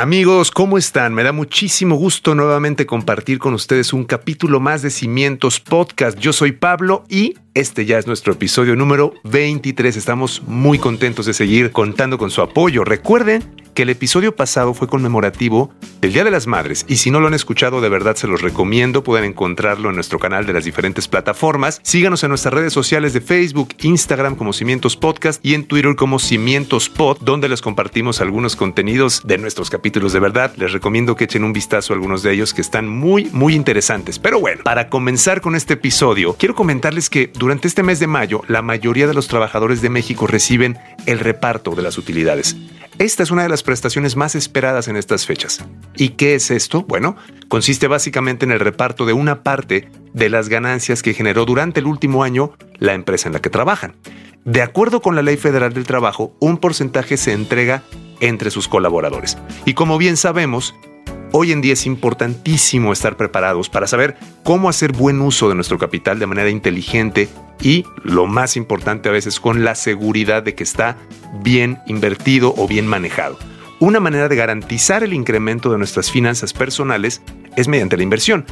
Amigos, 0.00 0.50
¿cómo 0.50 0.78
están? 0.78 1.12
Me 1.12 1.22
da 1.22 1.32
muchísimo 1.32 1.94
gusto 1.94 2.34
nuevamente 2.34 2.86
compartir 2.86 3.38
con 3.38 3.52
ustedes 3.52 3.92
un 3.92 4.04
capítulo 4.04 4.58
más 4.58 4.80
de 4.80 4.88
Cimientos 4.88 5.60
Podcast. 5.60 6.18
Yo 6.18 6.32
soy 6.32 6.52
Pablo 6.52 7.04
y 7.10 7.34
este 7.52 7.84
ya 7.84 7.98
es 7.98 8.06
nuestro 8.06 8.32
episodio 8.32 8.76
número 8.76 9.12
23. 9.24 9.94
Estamos 9.98 10.42
muy 10.46 10.78
contentos 10.78 11.26
de 11.26 11.34
seguir 11.34 11.70
contando 11.70 12.16
con 12.16 12.30
su 12.30 12.40
apoyo. 12.40 12.82
Recuerden 12.82 13.59
que 13.74 13.82
el 13.82 13.90
episodio 13.90 14.34
pasado 14.34 14.74
fue 14.74 14.88
conmemorativo 14.88 15.72
del 16.00 16.12
Día 16.12 16.24
de 16.24 16.30
las 16.30 16.46
Madres 16.46 16.84
y 16.88 16.96
si 16.96 17.10
no 17.10 17.20
lo 17.20 17.28
han 17.28 17.34
escuchado 17.34 17.80
de 17.80 17.88
verdad 17.88 18.16
se 18.16 18.26
los 18.26 18.42
recomiendo, 18.42 19.04
pueden 19.04 19.24
encontrarlo 19.24 19.88
en 19.88 19.94
nuestro 19.94 20.18
canal 20.18 20.46
de 20.46 20.52
las 20.52 20.64
diferentes 20.64 21.08
plataformas. 21.08 21.80
Síganos 21.82 22.22
en 22.22 22.30
nuestras 22.30 22.54
redes 22.54 22.72
sociales 22.72 23.12
de 23.12 23.20
Facebook, 23.20 23.74
Instagram 23.82 24.36
como 24.36 24.52
Cimientos 24.52 24.96
Podcast 24.96 25.44
y 25.44 25.54
en 25.54 25.64
Twitter 25.64 25.94
como 25.96 26.18
Cimientos 26.18 26.88
Pod, 26.88 27.18
donde 27.20 27.48
les 27.48 27.60
compartimos 27.60 28.20
algunos 28.20 28.56
contenidos 28.56 29.22
de 29.24 29.38
nuestros 29.38 29.70
capítulos 29.70 30.12
de 30.12 30.20
verdad. 30.20 30.52
Les 30.56 30.72
recomiendo 30.72 31.16
que 31.16 31.24
echen 31.24 31.44
un 31.44 31.52
vistazo 31.52 31.92
a 31.92 31.96
algunos 31.96 32.22
de 32.22 32.32
ellos 32.32 32.54
que 32.54 32.60
están 32.60 32.88
muy, 32.88 33.26
muy 33.32 33.54
interesantes. 33.54 34.18
Pero 34.18 34.40
bueno, 34.40 34.62
para 34.64 34.88
comenzar 34.88 35.40
con 35.40 35.54
este 35.54 35.74
episodio, 35.74 36.34
quiero 36.38 36.54
comentarles 36.54 37.10
que 37.10 37.30
durante 37.34 37.68
este 37.68 37.82
mes 37.82 38.00
de 38.00 38.06
mayo, 38.06 38.42
la 38.48 38.62
mayoría 38.62 39.06
de 39.06 39.14
los 39.14 39.28
trabajadores 39.28 39.82
de 39.82 39.90
México 39.90 40.26
reciben 40.26 40.78
el 41.06 41.18
reparto 41.18 41.74
de 41.74 41.82
las 41.82 41.98
utilidades. 41.98 42.56
Esta 43.00 43.22
es 43.22 43.30
una 43.30 43.44
de 43.44 43.48
las 43.48 43.62
prestaciones 43.62 44.14
más 44.14 44.34
esperadas 44.34 44.86
en 44.86 44.94
estas 44.94 45.24
fechas. 45.24 45.64
¿Y 45.96 46.10
qué 46.10 46.34
es 46.34 46.50
esto? 46.50 46.82
Bueno, 46.82 47.16
consiste 47.48 47.88
básicamente 47.88 48.44
en 48.44 48.52
el 48.52 48.60
reparto 48.60 49.06
de 49.06 49.14
una 49.14 49.42
parte 49.42 49.88
de 50.12 50.28
las 50.28 50.50
ganancias 50.50 51.02
que 51.02 51.14
generó 51.14 51.46
durante 51.46 51.80
el 51.80 51.86
último 51.86 52.24
año 52.24 52.52
la 52.78 52.92
empresa 52.92 53.26
en 53.26 53.32
la 53.32 53.40
que 53.40 53.48
trabajan. 53.48 53.94
De 54.44 54.60
acuerdo 54.60 55.00
con 55.00 55.16
la 55.16 55.22
Ley 55.22 55.38
Federal 55.38 55.72
del 55.72 55.86
Trabajo, 55.86 56.36
un 56.40 56.58
porcentaje 56.58 57.16
se 57.16 57.32
entrega 57.32 57.82
entre 58.20 58.50
sus 58.50 58.68
colaboradores. 58.68 59.38
Y 59.64 59.72
como 59.72 59.96
bien 59.96 60.18
sabemos, 60.18 60.74
Hoy 61.32 61.52
en 61.52 61.60
día 61.60 61.74
es 61.74 61.86
importantísimo 61.86 62.92
estar 62.92 63.16
preparados 63.16 63.70
para 63.70 63.86
saber 63.86 64.16
cómo 64.42 64.68
hacer 64.68 64.92
buen 64.92 65.20
uso 65.20 65.48
de 65.48 65.54
nuestro 65.54 65.78
capital 65.78 66.18
de 66.18 66.26
manera 66.26 66.50
inteligente 66.50 67.28
y, 67.62 67.84
lo 68.02 68.26
más 68.26 68.56
importante 68.56 69.08
a 69.08 69.12
veces, 69.12 69.38
con 69.38 69.62
la 69.62 69.76
seguridad 69.76 70.42
de 70.42 70.56
que 70.56 70.64
está 70.64 70.96
bien 71.42 71.78
invertido 71.86 72.52
o 72.56 72.66
bien 72.66 72.86
manejado. 72.86 73.38
Una 73.78 74.00
manera 74.00 74.28
de 74.28 74.34
garantizar 74.34 75.04
el 75.04 75.12
incremento 75.12 75.70
de 75.70 75.78
nuestras 75.78 76.10
finanzas 76.10 76.52
personales 76.52 77.22
es 77.56 77.68
mediante 77.68 77.96
la 77.96 78.02
inversión 78.02 78.44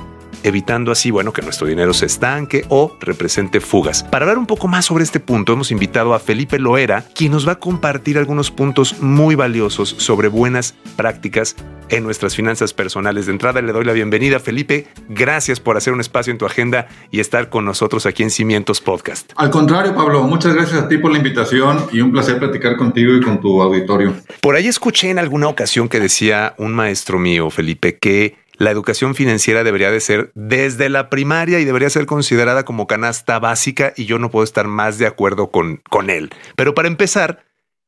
evitando 0.42 0.92
así, 0.92 1.10
bueno, 1.10 1.32
que 1.32 1.42
nuestro 1.42 1.66
dinero 1.66 1.92
se 1.92 2.06
estanque 2.06 2.64
o 2.68 2.96
represente 3.00 3.60
fugas. 3.60 4.04
Para 4.04 4.24
hablar 4.24 4.38
un 4.38 4.46
poco 4.46 4.68
más 4.68 4.86
sobre 4.86 5.04
este 5.04 5.20
punto, 5.20 5.52
hemos 5.52 5.70
invitado 5.70 6.14
a 6.14 6.18
Felipe 6.18 6.58
Loera, 6.58 7.04
quien 7.14 7.32
nos 7.32 7.46
va 7.46 7.52
a 7.52 7.58
compartir 7.58 8.18
algunos 8.18 8.50
puntos 8.50 9.00
muy 9.00 9.34
valiosos 9.34 9.94
sobre 9.98 10.28
buenas 10.28 10.74
prácticas 10.96 11.56
en 11.88 12.04
nuestras 12.04 12.36
finanzas 12.36 12.72
personales. 12.74 13.26
De 13.26 13.32
entrada 13.32 13.62
le 13.62 13.72
doy 13.72 13.84
la 13.84 13.92
bienvenida, 13.92 14.38
Felipe. 14.40 14.86
Gracias 15.08 15.60
por 15.60 15.76
hacer 15.76 15.92
un 15.92 16.00
espacio 16.00 16.30
en 16.30 16.38
tu 16.38 16.46
agenda 16.46 16.88
y 17.10 17.20
estar 17.20 17.48
con 17.48 17.64
nosotros 17.64 18.06
aquí 18.06 18.22
en 18.22 18.30
Cimientos 18.30 18.80
Podcast. 18.80 19.32
Al 19.36 19.50
contrario, 19.50 19.94
Pablo, 19.94 20.22
muchas 20.24 20.54
gracias 20.54 20.82
a 20.82 20.88
ti 20.88 20.98
por 20.98 21.10
la 21.10 21.18
invitación 21.18 21.86
y 21.92 22.00
un 22.00 22.12
placer 22.12 22.38
platicar 22.38 22.76
contigo 22.76 23.14
y 23.14 23.20
con 23.20 23.40
tu 23.40 23.62
auditorio. 23.62 24.14
Por 24.40 24.54
ahí 24.54 24.66
escuché 24.66 25.10
en 25.10 25.18
alguna 25.18 25.48
ocasión 25.48 25.88
que 25.88 26.00
decía 26.00 26.54
un 26.58 26.74
maestro 26.74 27.18
mío, 27.18 27.50
Felipe, 27.50 27.96
que 27.96 28.36
la 28.58 28.70
educación 28.70 29.14
financiera 29.14 29.64
debería 29.64 29.91
de 29.91 30.01
ser 30.01 30.33
desde 30.35 30.89
la 30.89 31.08
primaria 31.11 31.61
y 31.61 31.64
debería 31.64 31.89
ser 31.91 32.07
considerada 32.07 32.64
como 32.64 32.86
canasta 32.86 33.39
básica 33.39 33.92
y 33.96 34.05
yo 34.05 34.19
no 34.19 34.30
puedo 34.30 34.45
estar 34.45 34.67
más 34.67 34.98
de 34.98 35.07
acuerdo 35.07 35.51
con, 35.51 35.80
con 35.89 36.11
él. 36.11 36.30
Pero 36.57 36.74
para 36.74 36.89
empezar, 36.89 37.45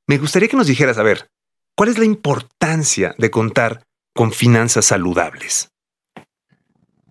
me 0.07 0.19
gustaría 0.19 0.49
que 0.49 0.57
nos 0.57 0.69
dijeras, 0.69 0.99
a 0.99 1.03
ver, 1.03 1.29
¿cuál 1.77 1.91
es 1.91 1.99
la 1.99 2.05
importancia 2.05 3.15
de 3.19 3.31
contar 3.31 3.83
con 4.15 4.33
finanzas 4.33 4.87
saludables? 4.87 5.71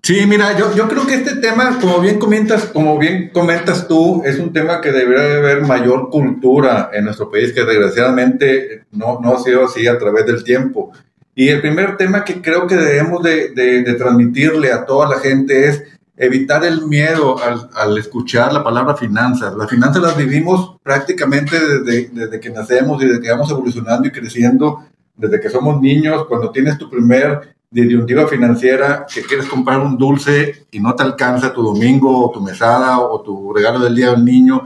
Sí, 0.02 0.26
mira, 0.26 0.58
yo, 0.58 0.74
yo 0.76 0.88
creo 0.88 1.06
que 1.06 1.16
este 1.16 1.36
tema, 1.36 1.78
como 1.80 2.00
bien 2.00 2.20
comentas, 2.20 2.66
como 2.66 2.98
bien 2.98 3.30
comentas 3.34 3.88
tú, 3.88 4.24
es 4.26 4.40
un 4.40 4.54
tema 4.54 4.80
que 4.80 4.92
debería 4.92 5.24
de 5.24 5.38
haber 5.38 5.62
mayor 5.64 6.10
cultura 6.10 6.90
en 6.94 7.06
nuestro 7.06 7.30
país, 7.30 7.52
que 7.52 7.66
desgraciadamente 7.66 8.86
no, 8.92 9.20
no 9.22 9.36
ha 9.36 9.44
sido 9.44 9.66
así 9.66 9.86
a 9.88 9.98
través 9.98 10.26
del 10.26 10.44
tiempo. 10.44 10.94
Y 11.40 11.48
el 11.48 11.62
primer 11.62 11.96
tema 11.96 12.26
que 12.26 12.42
creo 12.42 12.68
que 12.68 12.76
debemos 12.76 13.24
de, 13.24 13.96
transmitirle 13.98 14.74
a 14.74 14.86
toda 14.86 15.08
la 15.08 15.20
gente 15.22 15.70
es 15.70 15.82
evitar 16.18 16.66
el 16.66 16.86
miedo 16.86 17.42
al, 17.42 17.70
al, 17.76 17.98
escuchar 17.98 18.52
la 18.52 18.62
palabra 18.62 18.98
finanzas. 18.98 19.56
Las 19.56 19.70
finanzas 19.70 20.02
las 20.02 20.18
vivimos 20.18 20.76
prácticamente 20.84 21.58
desde, 21.58 22.10
desde 22.10 22.42
que 22.42 22.50
nacemos 22.50 23.02
y 23.02 23.06
desde 23.06 23.22
que 23.22 23.32
vamos 23.32 23.50
evolucionando 23.50 24.06
y 24.06 24.12
creciendo, 24.12 24.84
desde 25.16 25.40
que 25.40 25.50
somos 25.50 25.82
niños, 25.82 26.26
cuando 26.28 26.52
tienes 26.52 26.78
tu 26.78 26.90
primer 26.90 27.56
disyuntiva 27.72 28.28
financiera, 28.28 29.06
que 29.06 29.22
quieres 29.22 29.46
comprar 29.46 29.80
un 29.80 29.98
dulce 29.98 30.68
y 30.72 30.82
no 30.82 30.94
te 30.94 31.04
alcanza 31.04 31.54
tu 31.54 31.64
domingo 31.64 32.26
o 32.26 32.32
tu 32.32 32.42
mesada 32.42 33.00
o 33.00 33.22
tu 33.22 33.54
regalo 33.54 33.80
del 33.80 33.96
día 33.96 34.12
del 34.12 34.26
niño 34.26 34.66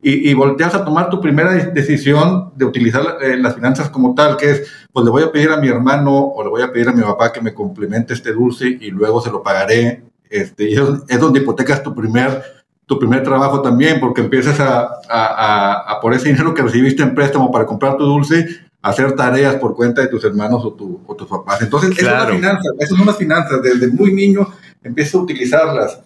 y, 0.00 0.30
y, 0.30 0.34
volteas 0.34 0.74
a 0.74 0.84
tomar 0.84 1.10
tu 1.10 1.20
primera 1.20 1.52
decisión 1.52 2.52
de 2.54 2.64
utilizar 2.64 3.18
eh, 3.20 3.36
las 3.36 3.56
finanzas 3.56 3.90
como 3.90 4.14
tal, 4.14 4.36
que 4.36 4.50
es, 4.52 4.70
pues 4.92 5.04
le 5.04 5.10
voy 5.10 5.24
a 5.24 5.32
pedir 5.32 5.50
a 5.50 5.56
mi 5.56 5.68
hermano 5.68 6.16
o 6.16 6.44
le 6.44 6.50
voy 6.50 6.62
a 6.62 6.72
pedir 6.72 6.88
a 6.88 6.92
mi 6.92 7.02
papá 7.02 7.32
que 7.32 7.40
me 7.40 7.52
complemente 7.52 8.14
este 8.14 8.32
dulce 8.32 8.78
y 8.80 8.90
luego 8.90 9.20
se 9.20 9.30
lo 9.30 9.42
pagaré. 9.42 10.04
Este, 10.30 10.70
y 10.70 10.74
es, 10.74 11.20
donde 11.20 11.40
hipotecas 11.40 11.82
tu 11.82 11.94
primer, 11.96 12.42
tu 12.86 12.96
primer 12.96 13.24
trabajo 13.24 13.60
también, 13.60 13.98
porque 13.98 14.20
empiezas 14.20 14.60
a, 14.60 14.88
a, 15.08 15.92
a, 15.92 16.00
por 16.00 16.14
ese 16.14 16.28
dinero 16.28 16.54
que 16.54 16.62
recibiste 16.62 17.02
en 17.02 17.14
préstamo 17.14 17.50
para 17.50 17.66
comprar 17.66 17.96
tu 17.96 18.04
dulce, 18.04 18.46
hacer 18.82 19.16
tareas 19.16 19.56
por 19.56 19.74
cuenta 19.74 20.00
de 20.00 20.08
tus 20.08 20.22
hermanos 20.22 20.64
o, 20.64 20.74
tu, 20.74 21.00
o 21.06 21.16
tus 21.16 21.26
papás. 21.26 21.60
Entonces, 21.62 21.96
claro. 21.96 22.34
es 22.34 22.38
una 22.38 22.38
finanza, 22.38 22.70
esas 22.78 22.96
son 22.96 23.06
las 23.06 23.16
finanzas. 23.16 23.62
Desde 23.62 23.88
muy 23.88 24.12
niño 24.12 24.46
empiezas 24.82 25.16
a 25.16 25.18
utilizarlas. 25.18 26.00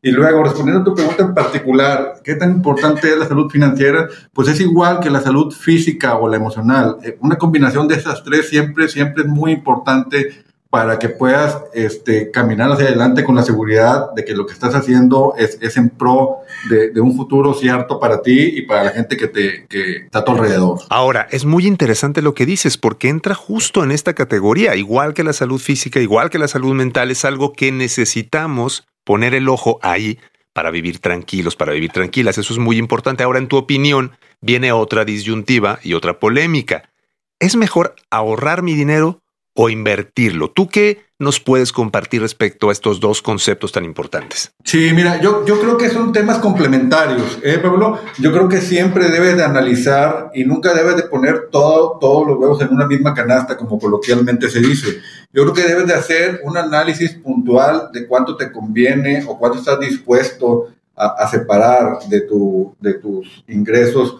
Y 0.00 0.12
luego, 0.12 0.44
respondiendo 0.44 0.82
a 0.82 0.84
tu 0.84 0.94
pregunta 0.94 1.24
en 1.24 1.34
particular, 1.34 2.20
¿qué 2.22 2.36
tan 2.36 2.52
importante 2.52 3.10
es 3.10 3.18
la 3.18 3.26
salud 3.26 3.50
financiera? 3.50 4.08
Pues 4.32 4.46
es 4.48 4.60
igual 4.60 5.00
que 5.00 5.10
la 5.10 5.20
salud 5.20 5.52
física 5.52 6.16
o 6.16 6.28
la 6.28 6.36
emocional. 6.36 6.98
Eh, 7.02 7.18
una 7.20 7.36
combinación 7.36 7.88
de 7.88 7.96
esas 7.96 8.22
tres 8.22 8.48
siempre, 8.48 8.88
siempre 8.88 9.24
es 9.24 9.28
muy 9.28 9.50
importante 9.50 10.44
para 10.70 10.98
que 10.98 11.08
puedas 11.08 11.62
este, 11.72 12.30
caminar 12.30 12.70
hacia 12.70 12.86
adelante 12.86 13.24
con 13.24 13.34
la 13.34 13.42
seguridad 13.42 14.12
de 14.14 14.24
que 14.24 14.34
lo 14.34 14.46
que 14.46 14.52
estás 14.52 14.74
haciendo 14.74 15.34
es, 15.38 15.56
es 15.62 15.78
en 15.78 15.88
pro 15.88 16.38
de, 16.68 17.00
un 17.00 17.16
futuro 17.16 17.54
cierto 17.54 17.98
para 17.98 18.20
ti 18.20 18.52
y 18.54 18.62
para 18.62 18.84
la 18.84 18.90
gente 18.90 19.16
que, 19.16 19.28
te, 19.28 19.66
que 19.66 19.96
está 20.04 20.18
a 20.18 20.24
tu 20.24 20.32
alrededor. 20.32 20.80
Ahora, 20.90 21.26
es 21.30 21.46
muy 21.46 21.66
interesante 21.66 22.20
lo 22.20 22.34
que 22.34 22.44
dices 22.44 22.76
porque 22.76 23.08
entra 23.08 23.34
justo 23.34 23.82
en 23.82 23.92
esta 23.92 24.14
categoría, 24.14 24.76
igual 24.76 25.14
que 25.14 25.24
la 25.24 25.32
salud 25.32 25.58
física, 25.58 26.00
igual 26.00 26.28
que 26.28 26.38
la 26.38 26.48
salud 26.48 26.74
mental, 26.74 27.10
es 27.10 27.24
algo 27.24 27.54
que 27.54 27.72
necesitamos 27.72 28.86
poner 29.04 29.34
el 29.34 29.48
ojo 29.48 29.78
ahí 29.80 30.18
para 30.52 30.70
vivir 30.70 30.98
tranquilos, 30.98 31.56
para 31.56 31.72
vivir 31.72 31.92
tranquilas. 31.92 32.36
Eso 32.36 32.52
es 32.52 32.58
muy 32.58 32.76
importante. 32.76 33.22
Ahora, 33.22 33.38
en 33.38 33.48
tu 33.48 33.56
opinión, 33.56 34.12
viene 34.42 34.72
otra 34.72 35.06
disyuntiva 35.06 35.78
y 35.82 35.94
otra 35.94 36.18
polémica. 36.18 36.90
¿Es 37.38 37.56
mejor 37.56 37.94
ahorrar 38.10 38.62
mi 38.62 38.74
dinero 38.74 39.22
o 39.60 39.68
invertirlo? 39.68 40.52
¿Tú 40.52 40.68
qué 40.68 41.02
nos 41.18 41.40
puedes 41.40 41.72
compartir 41.72 42.20
respecto 42.20 42.68
a 42.68 42.72
estos 42.72 43.00
dos 43.00 43.22
conceptos 43.22 43.72
tan 43.72 43.84
importantes? 43.84 44.52
Sí, 44.62 44.92
mira, 44.94 45.20
yo, 45.20 45.44
yo 45.44 45.60
creo 45.60 45.76
que 45.76 45.88
son 45.88 46.12
temas 46.12 46.38
complementarios, 46.38 47.40
¿eh, 47.42 47.58
Pablo? 47.58 47.98
Yo 48.18 48.30
creo 48.30 48.48
que 48.48 48.60
siempre 48.60 49.10
debes 49.10 49.36
de 49.36 49.42
analizar 49.42 50.30
y 50.32 50.44
nunca 50.44 50.72
debes 50.74 50.94
de 50.94 51.02
poner 51.02 51.48
todo, 51.50 51.98
todos 52.00 52.24
los 52.24 52.38
huevos 52.38 52.62
en 52.62 52.68
una 52.68 52.86
misma 52.86 53.14
canasta, 53.14 53.56
como 53.56 53.80
coloquialmente 53.80 54.48
se 54.48 54.60
dice. 54.60 55.00
Yo 55.32 55.42
creo 55.42 55.54
que 55.54 55.62
debes 55.62 55.88
de 55.88 55.94
hacer 55.94 56.40
un 56.44 56.56
análisis 56.56 57.14
puntual 57.14 57.90
de 57.92 58.06
cuánto 58.06 58.36
te 58.36 58.52
conviene 58.52 59.24
o 59.26 59.36
cuánto 59.36 59.58
estás 59.58 59.80
dispuesto 59.80 60.68
a, 60.94 61.06
a 61.24 61.28
separar 61.28 61.98
de, 62.08 62.20
tu, 62.20 62.76
de 62.78 62.94
tus 62.94 63.42
ingresos 63.48 64.18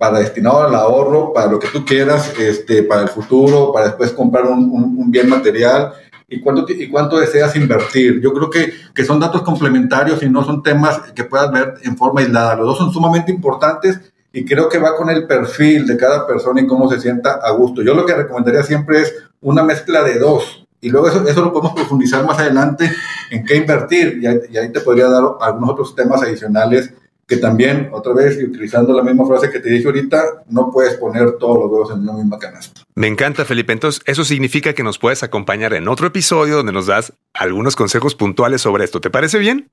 para 0.00 0.20
destinado 0.20 0.62
al 0.62 0.74
ahorro, 0.74 1.30
para 1.30 1.52
lo 1.52 1.58
que 1.58 1.68
tú 1.68 1.84
quieras, 1.84 2.32
este, 2.38 2.84
para 2.84 3.02
el 3.02 3.10
futuro, 3.10 3.70
para 3.70 3.88
después 3.88 4.12
comprar 4.12 4.46
un, 4.46 4.70
un, 4.96 5.10
bien 5.10 5.28
material 5.28 5.92
y 6.26 6.40
cuánto, 6.40 6.64
y 6.72 6.88
cuánto 6.88 7.18
deseas 7.18 7.54
invertir. 7.54 8.18
Yo 8.18 8.32
creo 8.32 8.48
que, 8.48 8.72
que 8.94 9.04
son 9.04 9.20
datos 9.20 9.42
complementarios 9.42 10.22
y 10.22 10.30
no 10.30 10.42
son 10.42 10.62
temas 10.62 11.12
que 11.14 11.24
puedas 11.24 11.52
ver 11.52 11.74
en 11.82 11.98
forma 11.98 12.22
aislada. 12.22 12.56
Los 12.56 12.68
dos 12.68 12.78
son 12.78 12.90
sumamente 12.90 13.30
importantes 13.30 14.00
y 14.32 14.46
creo 14.46 14.70
que 14.70 14.78
va 14.78 14.96
con 14.96 15.10
el 15.10 15.26
perfil 15.26 15.86
de 15.86 15.98
cada 15.98 16.26
persona 16.26 16.62
y 16.62 16.66
cómo 16.66 16.90
se 16.90 16.98
sienta 16.98 17.32
a 17.34 17.50
gusto. 17.50 17.82
Yo 17.82 17.92
lo 17.92 18.06
que 18.06 18.14
recomendaría 18.14 18.62
siempre 18.62 19.02
es 19.02 19.14
una 19.42 19.62
mezcla 19.62 20.02
de 20.02 20.18
dos. 20.18 20.66
Y 20.80 20.88
luego 20.88 21.08
eso, 21.08 21.28
eso 21.28 21.44
lo 21.44 21.52
podemos 21.52 21.74
profundizar 21.74 22.24
más 22.24 22.38
adelante 22.38 22.90
en 23.30 23.44
qué 23.44 23.56
invertir. 23.56 24.18
Y 24.22 24.54
y 24.54 24.56
ahí 24.56 24.72
te 24.72 24.80
podría 24.80 25.10
dar 25.10 25.24
algunos 25.42 25.72
otros 25.72 25.94
temas 25.94 26.22
adicionales 26.22 26.90
que 27.30 27.36
también, 27.36 27.90
otra 27.92 28.12
vez, 28.12 28.36
y 28.40 28.44
utilizando 28.44 28.92
la 28.92 29.04
misma 29.04 29.24
frase 29.24 29.52
que 29.52 29.60
te 29.60 29.70
dije 29.70 29.86
ahorita, 29.86 30.42
no 30.48 30.68
puedes 30.72 30.94
poner 30.94 31.38
todos 31.38 31.60
los 31.60 31.70
huevos 31.70 31.90
en 31.92 32.00
una 32.00 32.14
misma 32.14 32.40
canasta. 32.40 32.82
Me 32.96 33.06
encanta, 33.06 33.44
Felipe. 33.44 33.72
Entonces, 33.72 34.02
eso 34.04 34.24
significa 34.24 34.72
que 34.72 34.82
nos 34.82 34.98
puedes 34.98 35.22
acompañar 35.22 35.72
en 35.74 35.86
otro 35.86 36.08
episodio 36.08 36.56
donde 36.56 36.72
nos 36.72 36.86
das 36.86 37.12
algunos 37.32 37.76
consejos 37.76 38.16
puntuales 38.16 38.62
sobre 38.62 38.82
esto. 38.82 39.00
¿Te 39.00 39.10
parece 39.10 39.38
bien? 39.38 39.70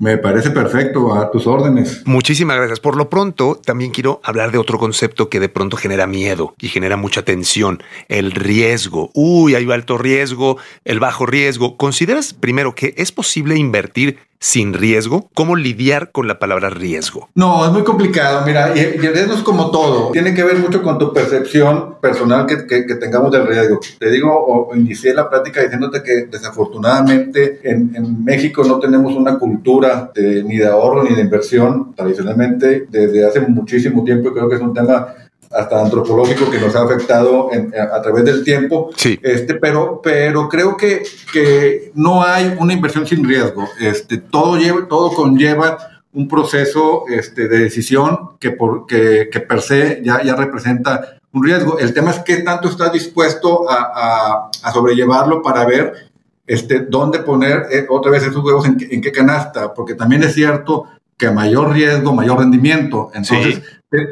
Me 0.00 0.16
parece 0.16 0.52
perfecto, 0.52 1.12
a 1.12 1.28
tus 1.32 1.48
órdenes. 1.48 2.02
Muchísimas 2.04 2.56
gracias. 2.56 2.78
Por 2.78 2.96
lo 2.96 3.10
pronto, 3.10 3.60
también 3.64 3.90
quiero 3.90 4.20
hablar 4.22 4.52
de 4.52 4.58
otro 4.58 4.78
concepto 4.78 5.28
que 5.28 5.40
de 5.40 5.48
pronto 5.48 5.76
genera 5.76 6.06
miedo 6.06 6.54
y 6.60 6.68
genera 6.68 6.96
mucha 6.96 7.24
tensión, 7.24 7.82
el 8.06 8.30
riesgo. 8.30 9.10
Uy, 9.12 9.56
hay 9.56 9.68
alto 9.72 9.98
riesgo, 9.98 10.56
el 10.84 11.00
bajo 11.00 11.26
riesgo. 11.26 11.76
¿Consideras 11.76 12.32
primero 12.32 12.76
que 12.76 12.94
es 12.96 13.10
posible 13.10 13.56
invertir 13.56 14.18
sin 14.40 14.72
riesgo? 14.72 15.28
¿Cómo 15.34 15.56
lidiar 15.56 16.12
con 16.12 16.28
la 16.28 16.38
palabra 16.38 16.70
riesgo? 16.70 17.28
No, 17.34 17.66
es 17.66 17.72
muy 17.72 17.82
complicado. 17.82 18.44
Mira, 18.46 18.72
y, 18.76 18.80
el 18.80 19.12
riesgo 19.12 19.34
es 19.34 19.42
como 19.42 19.70
todo. 19.70 20.10
Tiene 20.12 20.34
que 20.34 20.42
ver 20.44 20.58
mucho 20.58 20.82
con 20.82 20.98
tu 20.98 21.12
percepción 21.12 21.96
personal 22.00 22.46
que, 22.46 22.56
tengamos 22.94 23.32
del 23.32 23.46
riesgo. 23.46 23.80
Te 23.98 24.10
digo, 24.10 24.32
o, 24.32 24.74
inicié 24.74 25.14
la 25.14 25.28
plática 25.28 25.62
diciéndote 25.62 26.02
que 26.02 26.26
desafortunadamente 26.30 27.60
en, 27.64 27.88
México 28.24 28.62
no 28.64 28.78
tenemos 28.78 29.14
una 29.14 29.38
cultura 29.38 29.87
ni 30.16 30.58
de 30.58 30.66
ahorro 30.66 31.04
ni 31.04 31.14
de 31.14 31.22
inversión 31.22 31.94
tradicionalmente 31.94 32.86
desde 32.88 33.26
hace 33.26 33.40
muchísimo 33.40 34.04
tiempo. 34.04 34.32
Creo 34.32 34.48
que 34.48 34.56
es 34.56 34.60
un 34.60 34.74
tema 34.74 35.14
hasta 35.50 35.80
antropológico 35.80 36.50
que 36.50 36.58
nos 36.58 36.74
ha 36.76 36.82
afectado 36.82 37.50
a, 37.92 38.02
través 38.02 38.24
del 38.24 38.44
tiempo. 38.44 38.90
Sí. 38.96 39.18
Este, 39.22 39.54
pero, 39.54 40.00
pero 40.02 40.48
creo 40.48 40.76
que, 40.76 41.02
que 41.32 41.90
no 41.94 42.22
hay 42.22 42.54
una 42.58 42.72
inversión 42.72 43.06
sin 43.06 43.26
riesgo. 43.26 43.66
Este, 43.80 44.18
todo, 44.18 44.56
lleva, 44.56 44.86
todo 44.88 45.12
conlleva 45.12 45.78
un 46.12 46.28
proceso 46.28 47.04
este, 47.08 47.48
de 47.48 47.58
decisión 47.60 48.36
que, 48.38 48.50
por, 48.50 48.86
que, 48.86 49.28
que 49.30 49.40
per 49.40 49.62
se 49.62 50.02
ya, 50.04 50.22
ya 50.22 50.34
representa 50.34 51.18
un 51.32 51.44
riesgo. 51.44 51.78
El 51.78 51.92
tema 51.92 52.10
es 52.10 52.20
qué 52.20 52.38
tanto 52.38 52.68
estás 52.68 52.92
dispuesto 52.92 53.70
a, 53.70 54.50
a, 54.62 54.72
sobrellevarlo 54.72 55.42
para 55.42 55.64
ver 55.66 56.07
este, 56.48 56.80
dónde 56.80 57.20
poner 57.20 57.66
eh, 57.70 57.86
otra 57.88 58.10
vez 58.10 58.24
esos 58.24 58.42
huevos 58.42 58.66
en, 58.66 58.76
en, 58.90 59.00
qué 59.00 59.12
canasta, 59.12 59.72
porque 59.74 59.94
también 59.94 60.24
es 60.24 60.34
cierto 60.34 60.86
que 61.16 61.30
mayor 61.30 61.72
riesgo, 61.72 62.14
mayor 62.14 62.38
rendimiento. 62.38 63.10
Entonces, 63.12 63.60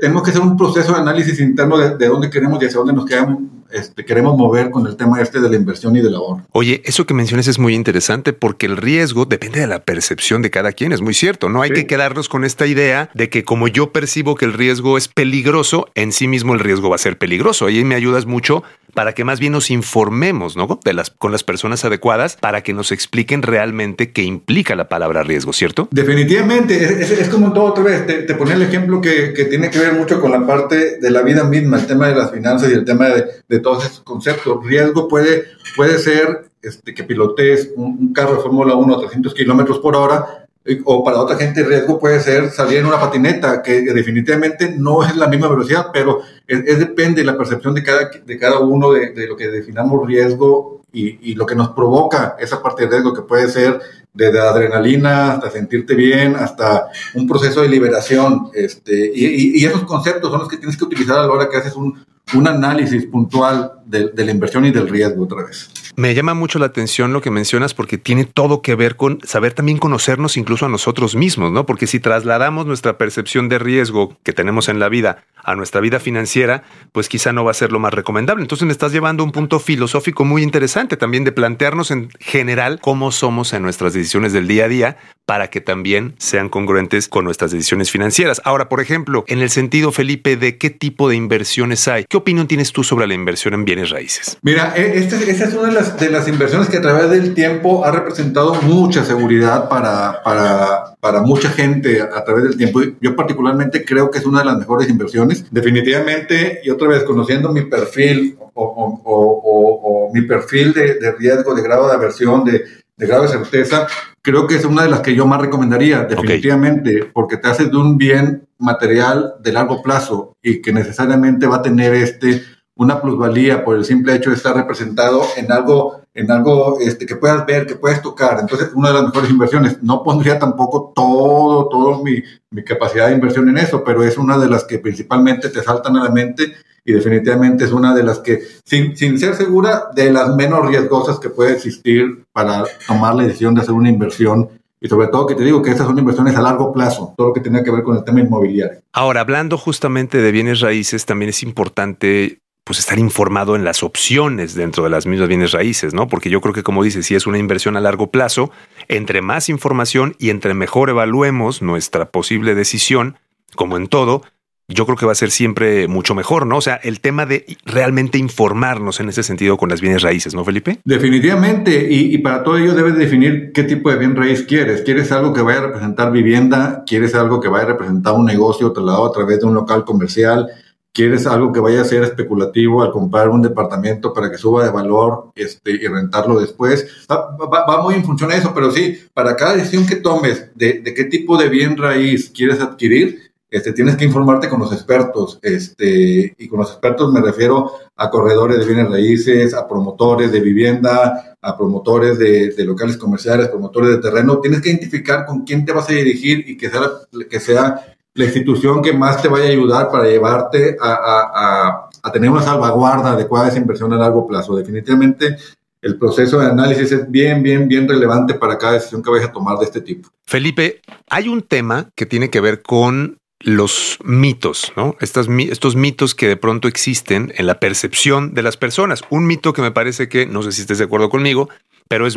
tenemos 0.00 0.22
que 0.22 0.30
hacer 0.30 0.42
un 0.42 0.56
proceso 0.56 0.92
de 0.92 1.00
análisis 1.00 1.38
interno 1.38 1.76
de, 1.76 2.06
dónde 2.08 2.30
queremos 2.30 2.62
y 2.62 2.66
hacia 2.66 2.78
dónde 2.78 2.94
nos 2.94 3.04
quedamos, 3.04 3.42
este, 3.70 4.04
queremos 4.04 4.36
mover 4.36 4.70
con 4.70 4.86
el 4.86 4.96
tema 4.96 5.20
este 5.20 5.40
de 5.40 5.50
la 5.50 5.56
inversión 5.56 5.94
y 5.96 6.00
del 6.00 6.14
ahorro. 6.14 6.46
Oye, 6.52 6.82
eso 6.84 7.04
que 7.04 7.14
mencionas 7.14 7.46
es 7.46 7.58
muy 7.58 7.74
interesante 7.74 8.32
porque 8.32 8.66
el 8.66 8.76
riesgo 8.76 9.26
depende 9.26 9.60
de 9.60 9.66
la 9.66 9.84
percepción 9.84 10.40
de 10.40 10.50
cada 10.50 10.72
quien, 10.72 10.92
es 10.92 11.02
muy 11.02 11.14
cierto. 11.14 11.48
No 11.48 11.62
hay 11.62 11.70
que 11.70 11.86
quedarnos 11.86 12.28
con 12.28 12.44
esta 12.44 12.66
idea 12.66 13.10
de 13.14 13.28
que 13.28 13.44
como 13.44 13.68
yo 13.68 13.92
percibo 13.92 14.34
que 14.34 14.46
el 14.46 14.54
riesgo 14.54 14.96
es 14.96 15.08
peligroso, 15.08 15.88
en 15.94 16.12
sí 16.12 16.26
mismo 16.26 16.54
el 16.54 16.60
riesgo 16.60 16.88
va 16.88 16.96
a 16.96 16.98
ser 16.98 17.18
peligroso. 17.18 17.66
Ahí 17.66 17.84
me 17.84 17.94
ayudas 17.94 18.24
mucho 18.24 18.62
para 18.96 19.12
que 19.12 19.25
más 19.25 19.38
bien 19.38 19.52
nos 19.52 19.70
informemos 19.70 20.56
¿no? 20.56 20.81
de 20.82 20.94
las, 20.94 21.10
con 21.10 21.31
las 21.31 21.44
personas 21.44 21.84
adecuadas 21.84 22.38
para 22.40 22.62
que 22.62 22.72
nos 22.72 22.93
expliquen 22.93 23.43
realmente 23.43 24.10
qué 24.10 24.22
implica 24.22 24.75
la 24.75 24.88
palabra 24.88 25.22
riesgo, 25.22 25.52
¿cierto? 25.52 25.87
Definitivamente, 25.90 27.02
es, 27.02 27.28
como 27.28 27.52
todo 27.52 27.64
otra 27.64 27.84
vez, 27.84 28.06
te, 28.06 28.34
ponía 28.34 28.54
el 28.54 28.62
ejemplo 28.62 29.02
que, 29.02 29.34
que, 29.34 29.44
tiene 29.44 29.70
que 29.70 29.78
ver 29.78 29.93
mucho 29.93 30.19
con 30.19 30.32
la 30.32 30.46
parte 30.46 30.98
de 30.98 31.10
la 31.10 31.20
vida 31.20 31.44
misma, 31.44 31.78
el 31.78 31.87
tema 31.87 32.08
de 32.08 32.14
las 32.14 32.32
finanzas 32.32 32.70
y 32.70 32.72
el 32.72 32.87
tema 32.87 33.10
de, 33.10 33.26
de 33.46 33.60
todos 33.60 33.84
esos 33.84 34.00
conceptos. 34.00 34.64
Riesgo 34.64 35.08
puede, 35.08 35.44
puede 35.76 35.98
ser 35.98 36.50
este, 36.62 36.94
que 36.94 37.04
pilotees 37.04 37.72
un, 37.76 37.98
un 38.00 38.12
carro 38.14 38.37
de 38.37 38.43
Fórmula 38.43 38.76
1 38.76 38.94
a 38.94 39.00
300 39.00 39.34
kilómetros 39.34 39.78
por 39.78 39.94
hora 39.94 40.45
o 40.84 41.04
para 41.04 41.20
otra 41.20 41.36
gente 41.36 41.60
el 41.60 41.68
riesgo 41.68 41.98
puede 41.98 42.20
ser 42.20 42.50
salir 42.50 42.78
en 42.78 42.86
una 42.86 43.00
patineta, 43.00 43.62
que 43.62 43.82
definitivamente 43.82 44.74
no 44.76 45.04
es 45.04 45.16
la 45.16 45.28
misma 45.28 45.48
velocidad, 45.48 45.88
pero 45.92 46.20
es, 46.46 46.78
depende 46.78 47.20
de 47.20 47.26
la 47.26 47.36
percepción 47.36 47.74
de 47.74 47.82
cada, 47.82 48.10
de 48.10 48.38
cada 48.38 48.58
uno 48.60 48.92
de, 48.92 49.10
de 49.12 49.26
lo 49.26 49.36
que 49.36 49.48
definamos 49.48 50.06
riesgo 50.06 50.82
y, 50.92 51.30
y, 51.30 51.34
lo 51.34 51.44
que 51.44 51.54
nos 51.54 51.70
provoca 51.70 52.36
esa 52.38 52.62
parte 52.62 52.84
de 52.84 52.90
riesgo 52.90 53.12
que 53.12 53.22
puede 53.22 53.48
ser 53.48 53.80
desde 54.14 54.40
adrenalina 54.40 55.32
hasta 55.32 55.50
sentirte 55.50 55.94
bien, 55.94 56.36
hasta 56.36 56.88
un 57.14 57.26
proceso 57.26 57.60
de 57.60 57.69
liberación. 57.69 58.50
Este, 58.54 59.12
y, 59.14 59.60
y, 59.60 59.64
esos 59.64 59.84
conceptos 59.84 60.30
son 60.30 60.40
los 60.40 60.48
que 60.48 60.56
tienes 60.56 60.76
que 60.76 60.84
utilizar 60.84 61.19
a 61.19 61.26
la 61.26 61.32
hora 61.32 61.48
que 61.50 61.58
haces 61.58 61.76
un, 61.76 62.02
un 62.34 62.49
análisis 62.49 63.06
puntual 63.06 63.73
de, 63.84 64.11
la 64.12 64.31
inversión 64.31 64.64
y 64.64 64.73
del 64.73 64.88
riesgo 64.88 65.25
otra 65.25 65.44
vez. 65.44 65.70
Me 65.94 66.12
llama 66.12 66.34
mucho 66.34 66.58
la 66.58 66.67
atención 66.67 67.12
lo 67.12 67.23
que 67.23 67.31
mencionas 67.31 67.73
porque 67.73 67.99
tiene 67.99 68.25
todo 68.25 68.62
que 68.62 68.75
ver 68.75 68.96
con 68.96 69.20
saber 69.23 69.52
también 69.52 69.78
conocernos 69.78 70.37
incluso 70.37 70.67
a 70.67 70.69
nosotros 70.69 71.14
mismos, 71.14 71.52
¿no? 71.52 71.67
Porque 71.67 71.87
si 71.87 72.00
trasladamos 72.00 72.67
nuestra 72.67 72.99
percepción 72.99 73.49
de 73.49 73.58
riesgo 73.58 74.17
que 74.25 74.32
tenemos 74.32 74.69
en 74.69 74.81
la 74.81 74.88
vida 74.88 75.25
a 75.44 75.55
nuestra 75.55 75.81
vida 75.81 76.00
financiera, 76.00 76.64
pues 76.90 77.08
quizá 77.08 77.32
no 77.32 77.44
va 77.44 77.52
a 77.52 77.55
ser 77.55 77.70
lo 77.70 77.78
más 77.78 77.94
recomendable. 77.94 78.43
Entonces 78.43 78.67
me 78.67 78.72
estás 78.72 78.90
llevando 78.90 79.22
un 79.22 79.31
punto 79.31 79.61
filosófico 79.61 80.25
muy 80.25 80.43
interesante 80.43 80.96
también 80.96 81.22
de 81.22 81.31
plantearnos 81.31 81.93
en 81.93 82.11
general 82.19 82.81
cómo 82.81 83.12
somos 83.12 83.52
en 83.52 83.62
nuestras 83.62 83.94
decisiones 83.94 84.32
del 84.32 84.49
día 84.49 84.64
a 84.64 84.69
día 84.69 84.96
para 85.26 85.50
que 85.50 85.61
también 85.61 86.14
sean 86.19 86.49
congruentes 86.49 87.08
con 87.08 87.25
nuestras 87.25 87.50
decisiones 87.50 87.90
financieras. 87.90 88.40
Ahora, 88.44 88.69
por 88.69 88.81
ejemplo, 88.81 89.25
en 89.26 89.40
el 89.40 89.50
sentido, 89.50 89.90
Felipe, 89.90 90.37
de 90.37 90.56
qué 90.56 90.70
tipo 90.70 91.08
de 91.08 91.17
inversiones 91.17 91.87
hay, 91.88 92.05
¿qué 92.05 92.17
opinión 92.17 92.46
tienes 92.46 92.73
tú 92.73 92.84
sobre 92.84 93.08
la 93.08 93.14
inversión 93.14 93.52
en 93.52 93.64
bienes 93.64 93.90
raíces? 93.90 94.38
Mira, 94.43 94.73
e, 94.76 94.99
esta, 94.99 95.17
es 95.17 95.55
una 95.55 95.69
de 95.69 96.11
las, 96.11 96.28
inversiones 96.28 96.69
que 96.69 96.76
a 96.76 96.81
través 96.81 97.11
del 97.11 97.34
tiempo 97.34 97.84
ha 97.84 97.90
representado 97.90 98.55
mucha 98.62 99.05
seguridad 99.05 99.69
para, 99.69 100.23
para, 100.23 101.20
mucha 101.23 101.50
gente 101.50 102.00
a 102.00 102.25
través 102.25 102.44
del 102.44 102.56
tiempo. 102.56 102.81
Yo 103.00 103.17
particularmente 103.17 103.84
creo 103.84 104.11
que 104.11 104.19
es 104.19 104.26
una 104.26 104.40
de 104.40 104.44
las 104.44 104.58
mejores 104.58 104.88
inversiones. 104.88 105.44
Definitivamente, 105.50 106.61
y 106.62 106.70
otra 106.70 106.87
vez, 106.87 107.02
conociendo 107.02 107.52
mi 107.52 107.62
perfil 107.62 108.38
o 108.55 110.11
mi 110.14 110.22
perfil 110.22 110.72
de, 110.72 110.94
de 110.94 111.12
riesgo, 111.12 111.55
de 111.55 111.62
grado 111.62 111.88
de 111.88 111.94
aversión, 111.94 112.44
de 112.44 112.64
de 112.96 113.06
grave 113.06 113.28
certeza, 113.28 113.87
creo 114.22 114.46
que 114.46 114.56
es 114.56 114.64
una 114.64 114.82
de 114.82 114.88
las 114.88 115.00
que 115.00 115.14
yo 115.14 115.26
más 115.26 115.40
recomendaría, 115.40 116.04
definitivamente, 116.04 117.10
porque 117.12 117.37
te 117.37 117.48
haces 117.48 117.70
de 117.70 117.76
un 117.76 117.98
bien 117.98 118.48
material 118.58 119.34
de 119.40 119.52
largo 119.52 119.82
plazo 119.82 120.37
y 120.43 120.62
que 120.62 120.72
necesariamente 120.72 121.46
va 121.46 121.56
a 121.56 121.62
tener 121.62 121.94
este 121.94 122.43
una 122.76 123.00
plusvalía 123.00 123.64
por 123.64 123.76
el 123.76 123.84
simple 123.84 124.14
hecho 124.14 124.31
de 124.31 124.37
estar 124.37 124.54
representado 124.54 125.22
en 125.37 125.50
algo, 125.50 126.02
en 126.12 126.31
algo 126.31 126.78
este, 126.78 127.06
que 127.06 127.16
puedas 127.16 127.46
ver, 127.46 127.66
que 127.66 127.76
puedas 127.76 128.02
tocar. 128.02 128.38
Entonces, 128.38 128.70
una 128.75 128.88
de 128.88 128.94
las 128.94 129.04
mejores 129.04 129.31
inversiones. 129.31 129.82
No 129.82 130.02
pondría 130.02 130.38
tampoco 130.38 130.93
todo, 130.94 131.70
todo 131.70 132.04
mi, 132.04 132.22
mi 132.50 132.62
capacidad 132.62 133.08
de 133.08 133.14
inversión 133.14 133.48
en 133.48 133.58
eso, 133.58 133.82
pero 133.82 134.04
es 134.04 134.19
una 134.19 134.37
de 134.37 134.48
las 134.48 134.64
que 134.64 134.78
principalmente 134.78 135.48
te 135.48 135.62
saltan 135.62 135.96
a 135.96 136.05
la 136.05 136.10
mente 136.10 136.55
y 136.86 136.93
definitivamente 136.93 137.64
es 137.64 137.72
una 137.72 137.94
de 137.94 138.05
las 138.05 138.20
que, 138.20 138.40
sin, 138.64 138.96
sin 138.96 139.19
ser 139.19 139.34
segura, 139.34 139.88
de 139.94 140.12
las 140.12 140.34
menos 140.36 140.66
riesgosas 140.66 141.19
que 141.19 141.28
puede 141.28 141.52
existir 141.52 142.24
para 142.32 142.64
tomar 142.86 143.16
la 143.16 143.24
decisión 143.24 143.55
de 143.55 143.62
hacer 143.62 143.74
una 143.74 143.90
inversión 143.90 144.48
y 144.81 144.88
sobre 144.88 145.08
todo 145.08 145.26
que 145.26 145.34
te 145.34 145.43
digo 145.43 145.62
que 145.62 145.70
estas 145.70 145.86
son 145.86 145.98
inversiones 145.98 146.36
a 146.36 146.43
largo 146.43 146.72
plazo, 146.72 147.12
todo 147.16 147.28
lo 147.28 147.32
que 147.32 147.40
tiene 147.40 147.64
que 147.64 147.70
ver 147.70 147.82
con 147.82 147.96
el 147.96 148.05
tema 148.05 148.20
inmobiliario. 148.20 148.81
Ahora, 148.93 149.20
hablando 149.22 149.58
justamente 149.58 150.19
de 150.19 150.31
bienes 150.31 150.60
raíces, 150.60 151.05
también 151.06 151.31
es 151.31 151.43
importante 151.43 152.40
pues 152.62 152.81
estar 152.81 152.98
informado 152.98 153.55
en 153.55 153.64
las 153.64 153.82
opciones 153.82 154.55
dentro 154.55 154.82
de 154.84 154.90
las 154.90 155.06
mismas 155.06 155.28
bienes 155.28 155.52
raíces, 155.52 155.94
¿no? 155.94 156.08
Porque 156.08 156.31
yo 156.31 156.40
creo 156.40 156.52
que 156.52 156.64
como 156.64 156.82
dices, 156.82 157.06
si 157.06 157.14
es 157.14 157.26
una 157.26 157.38
inversión 157.38 157.76
a 157.76 157.81
largo 157.81 158.10
plazo, 158.10 158.50
entre 158.88 159.22
más 159.22 159.48
información 159.48 160.16
y 160.19 160.31
entre 160.31 160.52
mejor 160.52 160.90
evaluemos 160.90 161.62
nuestra 161.62 162.10
posible 162.10 162.55
decisión, 162.56 163.19
como 163.55 163.76
en 163.76 163.86
todo, 163.86 164.22
yo 164.69 164.85
creo 164.85 164.96
que 164.96 165.06
va 165.06 165.13
a 165.13 165.17
ser 165.17 165.31
siempre 165.31 165.87
mucho 165.87 166.15
mejor, 166.15 166.46
¿no? 166.46 166.56
O 166.56 166.61
sea, 166.61 166.75
el 166.77 167.01
tema 167.01 167.25
de 167.25 167.56
realmente 167.65 168.19
informarnos 168.19 168.99
en 168.99 169.08
ese 169.08 169.23
sentido 169.23 169.56
con 169.56 169.69
las 169.69 169.81
bienes 169.81 170.03
raíces, 170.03 170.35
¿no, 170.35 170.44
Felipe? 170.44 170.81
Definitivamente, 170.85 171.87
y, 171.89 172.19
para 172.19 172.43
todo 172.43 172.58
ello 172.58 172.75
debes 172.75 172.96
definir 172.96 173.53
qué 173.53 173.63
tipo 173.63 173.91
de 173.91 173.96
bien 173.96 174.17
raíz 174.17 174.43
quieres. 174.43 174.82
¿Quieres 174.82 175.13
algo 175.13 175.32
que 175.32 175.43
vaya 175.43 175.61
a 175.61 175.67
representar 175.67 176.11
vivienda? 176.11 176.82
¿Quieres 176.85 177.15
algo 177.15 177.41
que 177.41 177.49
vaya 177.49 177.65
a 177.65 177.69
representar 177.69 178.15
un 178.15 178.25
negocio 178.25 178.73
trasladado 178.73 179.06
a 179.06 179.13
través 179.13 179.41
de 179.41 179.46
un 179.46 179.55
local 179.55 179.85
comercial? 179.85 180.49
¿Quieres 180.93 181.27
algo 181.27 181.53
que 181.53 181.61
vaya 181.61 181.82
a 181.82 181.85
ser 181.85 182.03
especulativo 182.03 182.82
al 182.82 182.91
comprar 182.91 183.29
un 183.29 183.43
departamento 183.43 184.15
para 184.15 184.31
que 184.31 184.39
suba 184.39 184.65
de 184.65 184.70
valor 184.70 185.31
este, 185.35 185.73
y 185.73 185.87
rentarlo 185.87 186.41
después? 186.41 186.89
Va, 187.08 187.82
muy 187.82 187.94
en 187.94 188.05
función 188.05 188.32
a 188.32 188.37
eso, 188.37 188.53
pero 188.55 188.73
sí, 188.73 188.99
para 189.13 189.37
cada 189.37 189.56
decisión 189.56 189.87
que 189.87 189.96
tomes 189.96 190.49
de 190.55 190.82
qué 190.82 191.05
tipo 191.05 191.37
de 191.37 191.51
bien 191.51 191.77
raíz 191.77 192.31
quieres 192.31 192.61
adquirir, 192.61 193.25
este, 193.48 193.72
tienes 193.72 193.96
que 193.96 194.05
informarte 194.05 194.48
con 194.48 194.60
los 194.60 194.72
expertos, 194.72 195.38
este, 195.41 196.34
y 196.36 196.48
con 196.48 196.58
los 196.58 196.70
expertos 196.70 197.12
me 197.12 197.20
refiero 197.20 197.70
a 197.94 198.10
corredores 198.10 198.58
de 198.58 198.67
bienes 198.67 198.91
raíces, 198.91 199.55
a 199.55 199.69
promotores 199.69 200.32
de 200.32 200.41
vivienda, 200.41 201.36
a 201.41 201.56
promotores 201.56 202.19
de, 202.19 202.53
locales 202.65 202.96
comerciales, 202.96 203.48
promotores 203.48 203.91
de 203.91 203.98
terreno. 203.98 204.41
Tienes 204.41 204.60
que 204.60 204.70
identificar 204.70 205.24
con 205.26 205.44
quién 205.44 205.65
te 205.65 205.72
vas 205.72 205.88
a 205.88 205.93
dirigir 205.93 206.44
y 206.48 206.56
que 206.56 206.69
sea, 206.69 206.91
que 207.31 207.41
sea 207.41 207.96
la 208.15 208.24
institución 208.24 208.82
que 208.82 208.93
más 208.93 209.22
te 209.22 209.29
vaya 209.29 209.44
a 209.44 209.50
ayudar 209.50 209.91
para 209.91 210.08
llevarte 210.08 210.76
a, 210.81 211.88
a, 212.03 212.12
tener 212.12 212.31
una 212.31 212.43
salvaguarda 212.43 213.12
adecuada 213.12 213.44
de 213.44 213.50
esa 213.50 213.60
inversión 213.60 213.93
a 213.93 213.96
largo 213.96 214.26
plazo. 214.26 214.56
Definitivamente 214.56 215.36
el 215.82 215.98
proceso 215.98 216.41
de 216.41 216.46
análisis 216.46 216.91
es 216.91 217.10
bien, 217.10 217.43
bien, 217.43 217.69
bien 217.69 217.88
relevante 217.88 218.34
para 218.34 218.58
cada 218.58 218.74
decisión 218.74 219.03
que 219.03 219.10
vayas 219.10 219.29
a 219.29 219.32
tomar 219.32 219.58
de 219.58 219.67
este 219.67 219.81
tipo. 219.81 220.08
Felipe, 220.24 220.81
hay 221.08 221.29
un 221.29 221.43
tema 221.43 221.91
que 221.94 222.06
tiene 222.06 222.31
que 222.31 222.41
ver 222.41 222.62
con 222.62 223.19
los 223.46 223.98
mitos, 224.05 224.72
¿no? 224.74 224.96
Estos 224.98 225.76
mitos 225.76 226.17
que 226.17 226.26
de 226.26 226.36
pronto 226.36 226.67
existen 226.67 227.32
en 227.36 227.46
la 227.46 227.60
percepción 227.60 228.34
de 228.34 228.43
las 228.43 228.56
personas. 228.56 229.03
Un 229.08 229.29
mito 229.29 229.53
que 229.53 229.62
me 229.62 229.70
parece 229.70 230.08
que, 230.08 230.26
no 230.26 230.43
sé 230.43 230.50
si 230.50 230.62
estés 230.62 230.79
de 230.79 230.84
acuerdo 230.84 231.08
conmigo, 231.10 231.48
pero 231.86 232.08
es 232.08 232.17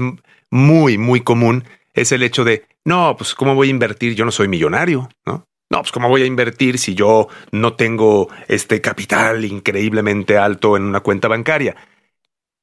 muy, 0.50 0.98
muy 0.98 1.22
común, 1.22 1.66
es 1.94 2.12
el 2.12 2.24
hecho 2.24 2.44
de, 2.44 2.66
no, 2.84 3.16
pues 3.16 3.36
¿cómo 3.36 3.54
voy 3.54 3.68
a 3.68 3.70
invertir? 3.70 4.16
Yo 4.16 4.26
no 4.26 4.32
soy 4.32 4.48
millonario, 4.48 5.08
¿no? 5.24 5.46
No, 5.72 5.82
pues 5.82 5.92
¿cómo 5.92 6.10
voy 6.10 6.24
a 6.24 6.26
invertir 6.26 6.80
si 6.80 6.96
yo 6.96 7.28
no 7.52 7.74
tengo 7.74 8.28
este 8.48 8.82
capital 8.82 9.46
increíblemente 9.46 10.36
alto 10.36 10.78
en 10.78 10.82
una 10.82 11.02
cuenta 11.02 11.28
bancaria? 11.28 11.76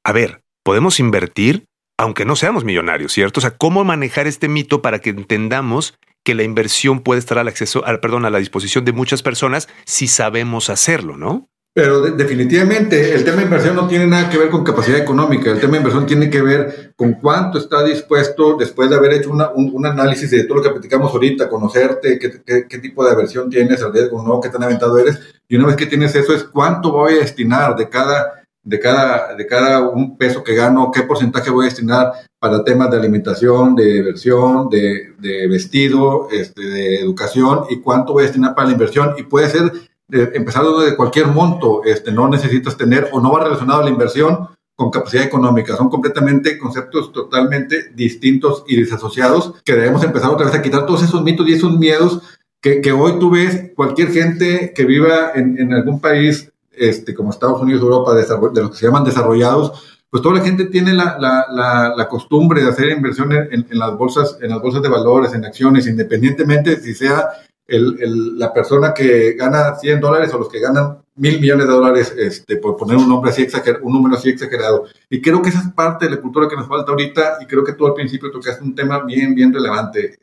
A 0.03 0.11
ver, 0.11 0.41
podemos 0.63 0.99
invertir 0.99 1.63
aunque 1.97 2.25
no 2.25 2.35
seamos 2.35 2.65
millonarios, 2.65 3.13
¿cierto? 3.13 3.39
O 3.39 3.41
sea, 3.41 3.57
¿cómo 3.57 3.85
manejar 3.85 4.27
este 4.27 4.49
mito 4.49 4.81
para 4.81 4.99
que 4.99 5.09
entendamos 5.09 5.97
que 6.27 6.35
la 6.35 6.43
inversión 6.43 7.03
puede 7.03 7.19
estar 7.19 7.37
al 7.37 7.47
acceso, 7.47 7.85
al, 7.85 8.01
perdón, 8.01 8.25
a 8.25 8.29
la 8.29 8.39
disposición 8.39 8.83
de 8.83 8.91
muchas 8.91 9.23
personas 9.23 9.69
si 9.85 10.07
sabemos 10.07 10.69
hacerlo, 10.69 11.15
¿no? 11.15 11.47
Pero 11.73 12.01
definitivamente 12.01 13.15
el 13.15 13.23
tema 13.23 13.37
de 13.37 13.43
inversión 13.43 13.77
no 13.77 13.87
tiene 13.87 14.07
nada 14.07 14.29
que 14.29 14.37
ver 14.37 14.49
con 14.49 14.65
capacidad 14.65 14.99
económica. 14.99 15.51
El 15.51 15.61
tema 15.61 15.73
de 15.73 15.77
inversión 15.77 16.05
tiene 16.05 16.29
que 16.29 16.41
ver 16.41 16.91
con 16.97 17.13
cuánto 17.13 17.59
está 17.59 17.81
dispuesto, 17.81 18.57
después 18.57 18.89
de 18.89 18.97
haber 18.97 19.13
hecho 19.13 19.29
un 19.31 19.85
análisis 19.85 20.29
de 20.31 20.43
todo 20.43 20.57
lo 20.57 20.63
que 20.63 20.71
platicamos 20.71 21.13
ahorita, 21.13 21.47
conocerte, 21.47 22.19
qué, 22.19 22.65
qué, 22.67 22.77
tipo 22.79 23.05
de 23.05 23.11
aversión 23.11 23.49
tienes, 23.49 23.79
el 23.79 23.93
riesgo 23.93 24.21
no, 24.21 24.41
qué 24.41 24.49
tan 24.49 24.63
aventado 24.63 24.97
eres. 24.97 25.17
Y 25.47 25.55
una 25.55 25.67
vez 25.67 25.77
que 25.77 25.85
tienes 25.85 26.13
eso, 26.13 26.33
es 26.33 26.43
cuánto 26.43 26.91
voy 26.91 27.13
a 27.13 27.19
destinar 27.19 27.77
de 27.77 27.87
cada 27.87 28.36
de 28.67 28.81
cada, 28.81 29.33
de 29.33 29.47
cada 29.47 29.87
un 29.87 30.17
peso 30.17 30.43
que 30.43 30.53
gano, 30.53 30.91
qué 30.91 31.03
porcentaje 31.03 31.49
voy 31.49 31.65
a 31.65 31.69
destinar 31.69 32.11
para 32.37 32.65
temas 32.65 32.91
de 32.91 32.97
alimentación, 32.97 33.75
de 33.75 33.97
inversión, 33.99 34.67
de, 34.69 35.13
de 35.19 35.47
vestido, 35.47 36.27
este, 36.31 36.61
de 36.61 36.99
educación 36.99 37.61
y 37.69 37.79
cuánto 37.79 38.11
voy 38.11 38.23
a 38.23 38.25
destinar 38.25 38.55
para 38.55 38.67
la 38.67 38.73
inversión. 38.73 39.13
Y 39.17 39.23
puede 39.23 39.49
ser 39.49 39.71
empezar 40.09 40.65
de 40.65 40.97
cualquier 40.97 41.27
monto, 41.27 41.81
este, 41.85 42.11
no 42.11 42.27
necesitas 42.27 42.75
tener 42.75 43.07
o 43.13 43.21
no 43.21 43.31
va 43.31 43.45
relacionado 43.45 43.81
a 43.81 43.85
la 43.85 43.89
inversión 43.89 44.49
con 44.75 44.91
capacidad 44.91 45.23
económica. 45.23 45.77
Son 45.77 45.89
completamente 45.89 46.57
conceptos 46.57 47.13
totalmente 47.13 47.91
distintos 47.95 48.65
y 48.67 48.75
desasociados 48.75 49.53
que 49.63 49.75
debemos 49.75 50.03
empezar 50.03 50.29
otra 50.29 50.47
vez 50.47 50.55
a 50.55 50.61
quitar 50.61 50.85
todos 50.85 51.03
esos 51.03 51.23
mitos 51.23 51.47
y 51.47 51.53
esos 51.53 51.79
miedos 51.79 52.21
que, 52.61 52.81
que 52.81 52.91
hoy 52.91 53.17
tú 53.17 53.29
ves 53.29 53.71
cualquier 53.77 54.11
gente 54.11 54.73
que 54.75 54.83
viva 54.83 55.31
en, 55.35 55.57
en 55.57 55.73
algún 55.73 56.01
país 56.01 56.51
este, 56.77 57.13
como 57.13 57.31
Estados 57.31 57.61
Unidos, 57.61 57.81
Europa, 57.81 58.13
de, 58.13 58.61
los 58.61 58.71
que 58.71 58.77
se 58.77 58.85
llaman 58.85 59.03
desarrollados, 59.03 59.97
pues 60.09 60.23
toda 60.23 60.35
la 60.35 60.43
gente 60.43 60.65
tiene 60.65 60.93
la, 60.93 61.17
la, 61.19 61.93
la, 61.95 62.07
costumbre 62.07 62.61
de 62.61 62.69
hacer 62.69 62.89
inversiones 62.89 63.49
en, 63.51 63.67
en, 63.69 63.77
las 63.77 63.97
bolsas, 63.97 64.37
en 64.41 64.49
las 64.49 64.61
bolsas 64.61 64.81
de 64.81 64.89
valores, 64.89 65.33
en 65.33 65.45
acciones, 65.45 65.85
independientemente 65.85 66.77
si 66.77 66.93
sea 66.93 67.29
el, 67.67 67.97
el, 68.01 68.39
la 68.39 68.53
persona 68.53 68.93
que 68.93 69.33
gana 69.33 69.75
100 69.75 69.99
dólares 69.99 70.33
o 70.33 70.39
los 70.39 70.49
que 70.49 70.59
ganan 70.59 70.99
mil 71.17 71.39
millones 71.41 71.67
de 71.67 71.73
dólares, 71.73 72.13
este, 72.17 72.57
por 72.57 72.77
poner 72.77 72.97
un 72.97 73.09
nombre 73.09 73.31
así 73.31 73.41
exagerado, 73.41 73.83
un 73.83 73.93
número 73.93 74.15
así 74.15 74.29
exagerado. 74.29 74.85
Y 75.09 75.21
creo 75.21 75.41
que 75.41 75.49
esa 75.49 75.59
es 75.59 75.73
parte 75.73 76.05
de 76.05 76.11
la 76.11 76.21
cultura 76.21 76.47
que 76.47 76.55
nos 76.55 76.67
falta 76.67 76.91
ahorita 76.91 77.39
y 77.41 77.45
creo 77.45 77.63
que 77.63 77.73
tú 77.73 77.85
al 77.85 77.93
principio 77.93 78.31
tocaste 78.31 78.63
un 78.63 78.75
tema 78.75 79.03
bien, 79.03 79.35
bien 79.35 79.53
relevante. 79.53 80.17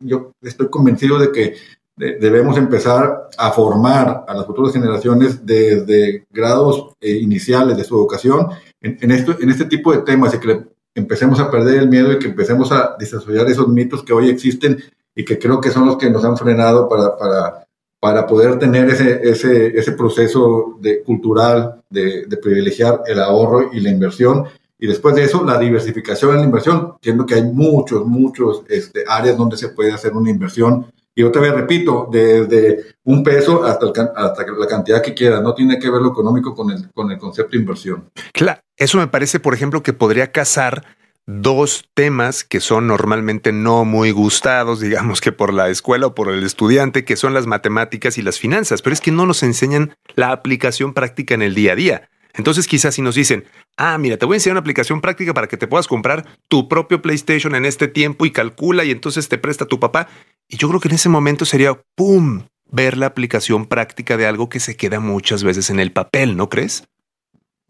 Yo 0.00 0.32
estoy 0.42 0.68
convencido 0.68 1.18
de 1.18 1.30
que 1.30 1.56
debemos 1.98 2.56
empezar 2.56 3.28
a 3.36 3.50
formar 3.50 4.24
a 4.26 4.34
las 4.34 4.46
futuras 4.46 4.72
generaciones 4.72 5.44
desde 5.44 6.26
grados 6.30 6.94
eh, 7.00 7.12
iniciales 7.12 7.76
de 7.76 7.84
su 7.84 7.96
educación 7.96 8.48
en, 8.80 9.10
esto, 9.10 9.36
en 9.40 9.50
este 9.50 9.64
tipo 9.64 9.92
de 9.92 10.02
temas 10.02 10.34
y 10.34 10.38
que 10.38 10.64
empecemos 10.94 11.40
a 11.40 11.50
perder 11.50 11.80
el 11.80 11.88
miedo 11.88 12.12
y 12.12 12.18
que 12.18 12.28
empecemos 12.28 12.70
a 12.72 12.96
desarrollar 12.98 13.48
esos 13.48 13.68
mitos 13.68 14.02
que 14.02 14.12
hoy 14.12 14.28
existen 14.28 14.78
y 15.14 15.24
que 15.24 15.38
creo 15.38 15.60
que 15.60 15.70
son 15.70 15.86
los 15.86 15.96
que 15.96 16.10
nos 16.10 16.24
han 16.24 16.36
frenado 16.36 16.88
para, 16.88 17.16
para, 17.16 17.66
para 18.00 18.26
poder 18.26 18.58
tener 18.58 18.88
ese, 18.88 19.20
ese, 19.28 19.78
ese 19.78 19.92
proceso 19.92 20.76
de, 20.80 21.02
cultural 21.02 21.82
de, 21.90 22.26
de 22.26 22.36
privilegiar 22.36 23.02
el 23.06 23.20
ahorro 23.20 23.70
y 23.72 23.80
la 23.80 23.90
inversión. 23.90 24.44
Y 24.78 24.86
después 24.86 25.16
de 25.16 25.24
eso, 25.24 25.44
la 25.44 25.58
diversificación 25.58 26.32
en 26.32 26.38
la 26.38 26.44
inversión, 26.44 26.94
siendo 27.02 27.26
que 27.26 27.34
hay 27.34 27.42
muchos, 27.42 28.06
muchos 28.06 28.62
este, 28.68 29.04
áreas 29.08 29.36
donde 29.36 29.56
se 29.56 29.70
puede 29.70 29.92
hacer 29.92 30.12
una 30.12 30.30
inversión 30.30 30.86
y 31.18 31.24
otra 31.24 31.42
vez 31.42 31.52
repito, 31.52 32.08
desde 32.12 32.94
un 33.02 33.24
peso 33.24 33.64
hasta, 33.64 33.86
hasta 34.14 34.46
la 34.56 34.66
cantidad 34.68 35.02
que 35.02 35.14
quiera, 35.14 35.40
no 35.40 35.52
tiene 35.52 35.76
que 35.76 35.90
ver 35.90 36.00
lo 36.00 36.10
económico 36.10 36.54
con 36.54 36.70
el, 36.70 36.92
con 36.92 37.10
el 37.10 37.18
concepto 37.18 37.56
de 37.56 37.58
inversión. 37.58 38.08
Claro, 38.32 38.60
eso 38.76 38.98
me 38.98 39.08
parece, 39.08 39.40
por 39.40 39.52
ejemplo, 39.52 39.82
que 39.82 39.92
podría 39.92 40.30
casar 40.30 40.86
dos 41.26 41.88
temas 41.94 42.44
que 42.44 42.60
son 42.60 42.86
normalmente 42.86 43.50
no 43.50 43.84
muy 43.84 44.12
gustados, 44.12 44.78
digamos 44.78 45.20
que 45.20 45.32
por 45.32 45.52
la 45.52 45.70
escuela 45.70 46.06
o 46.06 46.14
por 46.14 46.30
el 46.30 46.44
estudiante, 46.44 47.04
que 47.04 47.16
son 47.16 47.34
las 47.34 47.48
matemáticas 47.48 48.16
y 48.16 48.22
las 48.22 48.38
finanzas, 48.38 48.80
pero 48.80 48.94
es 48.94 49.00
que 49.00 49.10
no 49.10 49.26
nos 49.26 49.42
enseñan 49.42 49.96
la 50.14 50.30
aplicación 50.30 50.94
práctica 50.94 51.34
en 51.34 51.42
el 51.42 51.56
día 51.56 51.72
a 51.72 51.76
día. 51.76 52.08
Entonces 52.38 52.68
quizás 52.68 52.94
si 52.94 53.02
nos 53.02 53.16
dicen, 53.16 53.44
ah, 53.76 53.98
mira, 53.98 54.16
te 54.16 54.24
voy 54.24 54.34
a 54.34 54.36
enseñar 54.36 54.54
una 54.54 54.60
aplicación 54.60 55.00
práctica 55.00 55.34
para 55.34 55.48
que 55.48 55.56
te 55.56 55.66
puedas 55.66 55.88
comprar 55.88 56.24
tu 56.48 56.68
propio 56.68 57.02
PlayStation 57.02 57.54
en 57.54 57.66
este 57.66 57.88
tiempo 57.88 58.24
y 58.24 58.30
calcula 58.30 58.84
y 58.84 58.92
entonces 58.92 59.28
te 59.28 59.38
presta 59.38 59.66
tu 59.66 59.80
papá. 59.80 60.08
Y 60.48 60.56
yo 60.56 60.68
creo 60.68 60.80
que 60.80 60.88
en 60.88 60.94
ese 60.94 61.08
momento 61.08 61.44
sería, 61.44 61.78
¡pum!, 61.96 62.44
ver 62.70 62.96
la 62.96 63.06
aplicación 63.06 63.66
práctica 63.66 64.16
de 64.16 64.26
algo 64.26 64.48
que 64.48 64.60
se 64.60 64.76
queda 64.76 65.00
muchas 65.00 65.42
veces 65.42 65.68
en 65.68 65.80
el 65.80 65.92
papel, 65.92 66.36
¿no 66.36 66.48
crees? 66.48 66.84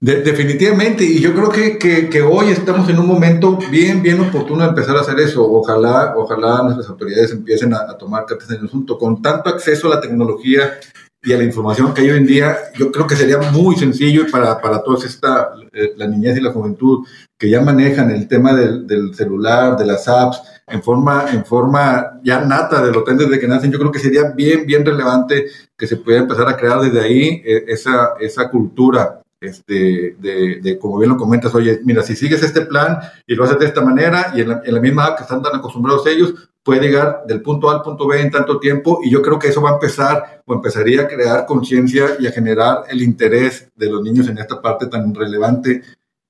definitivamente, 0.01 1.03
y 1.03 1.19
yo 1.19 1.35
creo 1.35 1.49
que, 1.49 2.09
que, 2.09 2.23
hoy 2.23 2.51
estamos 2.51 2.89
en 2.89 3.01
un 3.01 3.07
momento 3.07 3.59
bien, 3.69 4.01
bien 4.01 4.21
oportuno 4.21 4.63
de 4.63 4.69
empezar 4.69 4.97
a 4.97 5.01
hacer 5.01 5.19
eso. 5.19 5.45
Ojalá, 5.45 6.15
ojalá 6.17 6.63
nuestras 6.63 6.89
autoridades 6.89 7.33
empiecen 7.33 7.75
a, 7.75 7.79
a 7.79 7.99
tomar 7.99 8.25
cartas 8.25 8.49
en 8.51 8.61
el 8.61 8.67
asunto. 8.67 8.97
Con 8.97 9.21
tanto 9.21 9.51
acceso 9.51 9.89
a 9.89 9.97
la 9.97 10.01
tecnología 10.01 10.79
y 11.23 11.33
a 11.33 11.37
la 11.37 11.45
información 11.45 11.93
que 11.93 12.03
hay 12.03 12.11
hoy 12.11 12.19
en 12.19 12.27
día, 12.27 12.57
yo 12.77 12.93
creo 12.93 13.07
que 13.07 13.17
sería 13.17 13.39
muy 13.51 13.77
sencillo 13.77 14.27
para, 14.31 14.61
para 14.61 14.83
toda 14.83 15.05
esta, 15.05 15.51
eh, 15.73 15.93
la 15.97 16.07
niñez 16.07 16.37
y 16.37 16.41
la 16.41 16.53
juventud, 16.53 17.07
que 17.37 17.51
ya 17.51 17.61
manejan 17.61 18.11
el 18.11 18.29
tema 18.29 18.55
del, 18.55 18.87
del, 18.87 19.15
celular, 19.15 19.77
de 19.77 19.87
las 19.87 20.07
apps, 20.07 20.41
en 20.69 20.83
forma, 20.83 21.27
en 21.33 21.45
forma 21.45 22.21
ya 22.23 22.41
nata 22.45 22.85
de 22.85 22.93
los 22.93 23.05
desde 23.05 23.41
que 23.41 23.49
nacen, 23.49 23.73
yo 23.73 23.79
creo 23.79 23.91
que 23.91 23.99
sería 23.99 24.31
bien, 24.31 24.65
bien 24.65 24.85
relevante 24.85 25.47
que 25.77 25.87
se 25.87 25.97
pudiera 25.97 26.23
empezar 26.23 26.49
a 26.49 26.57
crear 26.57 26.81
desde 26.81 27.01
ahí 27.01 27.43
eh, 27.45 27.65
esa, 27.67 28.11
esa 28.21 28.49
cultura 28.49 29.21
este, 29.41 30.17
de, 30.19 30.61
de, 30.61 30.79
como 30.79 30.99
bien 30.99 31.11
lo 31.11 31.17
comentas, 31.17 31.55
oye, 31.55 31.81
mira, 31.85 32.03
si 32.03 32.17
sigues 32.17 32.43
este 32.43 32.63
plan 32.63 32.99
y 33.27 33.35
lo 33.35 33.45
haces 33.45 33.59
de 33.59 33.67
esta 33.67 33.83
manera 33.83 34.33
y 34.35 34.41
en 34.41 34.49
la, 34.49 34.81
misma 34.81 35.07
app 35.07 35.17
que 35.19 35.23
están 35.23 35.43
tan 35.43 35.57
acostumbrados 35.57 36.07
ellos, 36.07 36.35
puede 36.63 36.81
llegar 36.81 37.23
del 37.27 37.41
punto 37.41 37.71
A 37.71 37.75
al 37.75 37.83
punto 37.83 38.07
B 38.07 38.21
en 38.21 38.31
tanto 38.31 38.59
tiempo 38.59 39.01
y 39.03 39.11
yo 39.11 39.23
creo 39.23 39.39
que 39.39 39.49
eso 39.49 39.63
va 39.63 39.71
a 39.71 39.75
empezar 39.75 40.43
o 40.45 40.55
empezaría 40.55 41.03
a 41.03 41.09
crear 41.09 41.47
conciencia 41.47 42.17
y 42.19 42.27
a 42.27 42.33
generar 42.33 42.85
el 42.89 43.03
interés 43.03 43.71
de 43.77 43.91
los 43.91 44.03
niños 44.03 44.29
en 44.29 44.39
esta 44.39 44.61
parte 44.61 44.87
tan 44.87 45.15
relevante 45.15 45.83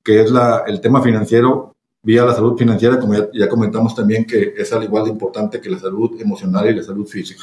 que 0.05 0.21
es 0.23 0.31
la, 0.31 0.65
el 0.67 0.81
tema 0.81 1.03
financiero 1.03 1.75
vía 2.03 2.25
la 2.25 2.35
salud 2.35 2.57
financiera, 2.57 2.99
como 2.99 3.15
ya, 3.15 3.29
ya 3.33 3.49
comentamos 3.49 3.95
también 3.95 4.25
que 4.25 4.55
es 4.57 4.73
al 4.73 4.85
igual 4.85 5.05
de 5.05 5.11
importante 5.11 5.61
que 5.61 5.69
la 5.69 5.79
salud 5.79 6.21
emocional 6.21 6.69
y 6.71 6.75
la 6.75 6.83
salud 6.83 7.07
física. 7.07 7.43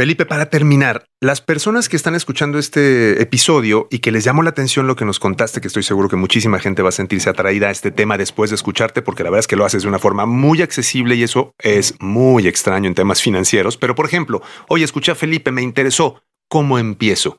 Felipe, 0.00 0.24
para 0.24 0.48
terminar, 0.48 1.04
las 1.20 1.42
personas 1.42 1.90
que 1.90 1.96
están 1.96 2.14
escuchando 2.14 2.58
este 2.58 3.20
episodio 3.20 3.86
y 3.90 3.98
que 3.98 4.10
les 4.10 4.24
llamó 4.24 4.42
la 4.42 4.48
atención 4.48 4.86
lo 4.86 4.96
que 4.96 5.04
nos 5.04 5.20
contaste, 5.20 5.60
que 5.60 5.66
estoy 5.66 5.82
seguro 5.82 6.08
que 6.08 6.16
muchísima 6.16 6.58
gente 6.58 6.80
va 6.80 6.88
a 6.88 6.92
sentirse 6.92 7.28
atraída 7.28 7.68
a 7.68 7.70
este 7.70 7.90
tema 7.90 8.16
después 8.16 8.48
de 8.48 8.56
escucharte, 8.56 9.02
porque 9.02 9.24
la 9.24 9.28
verdad 9.28 9.40
es 9.40 9.46
que 9.46 9.56
lo 9.56 9.66
haces 9.66 9.82
de 9.82 9.90
una 9.90 9.98
forma 9.98 10.24
muy 10.24 10.62
accesible 10.62 11.16
y 11.16 11.22
eso 11.22 11.52
es 11.58 11.96
muy 12.00 12.48
extraño 12.48 12.88
en 12.88 12.94
temas 12.94 13.20
financieros. 13.20 13.76
Pero, 13.76 13.94
por 13.94 14.06
ejemplo, 14.06 14.40
hoy 14.70 14.84
escuché 14.84 15.12
a 15.12 15.16
Felipe, 15.16 15.52
me 15.52 15.60
interesó. 15.60 16.22
¿Cómo 16.48 16.78
empiezo? 16.78 17.36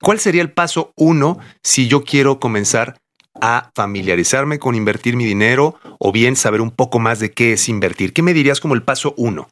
¿Cuál 0.00 0.18
sería 0.18 0.42
el 0.42 0.50
paso 0.50 0.92
uno 0.96 1.38
si 1.62 1.86
yo 1.86 2.02
quiero 2.02 2.40
comenzar 2.40 2.98
a 3.40 3.70
familiarizarme 3.76 4.58
con 4.58 4.74
invertir 4.74 5.14
mi 5.14 5.24
dinero 5.24 5.76
o 6.00 6.10
bien 6.10 6.34
saber 6.34 6.62
un 6.62 6.72
poco 6.72 6.98
más 6.98 7.20
de 7.20 7.30
qué 7.30 7.52
es 7.52 7.68
invertir? 7.68 8.12
¿Qué 8.12 8.22
me 8.22 8.34
dirías 8.34 8.58
como 8.58 8.74
el 8.74 8.82
paso 8.82 9.14
uno? 9.16 9.46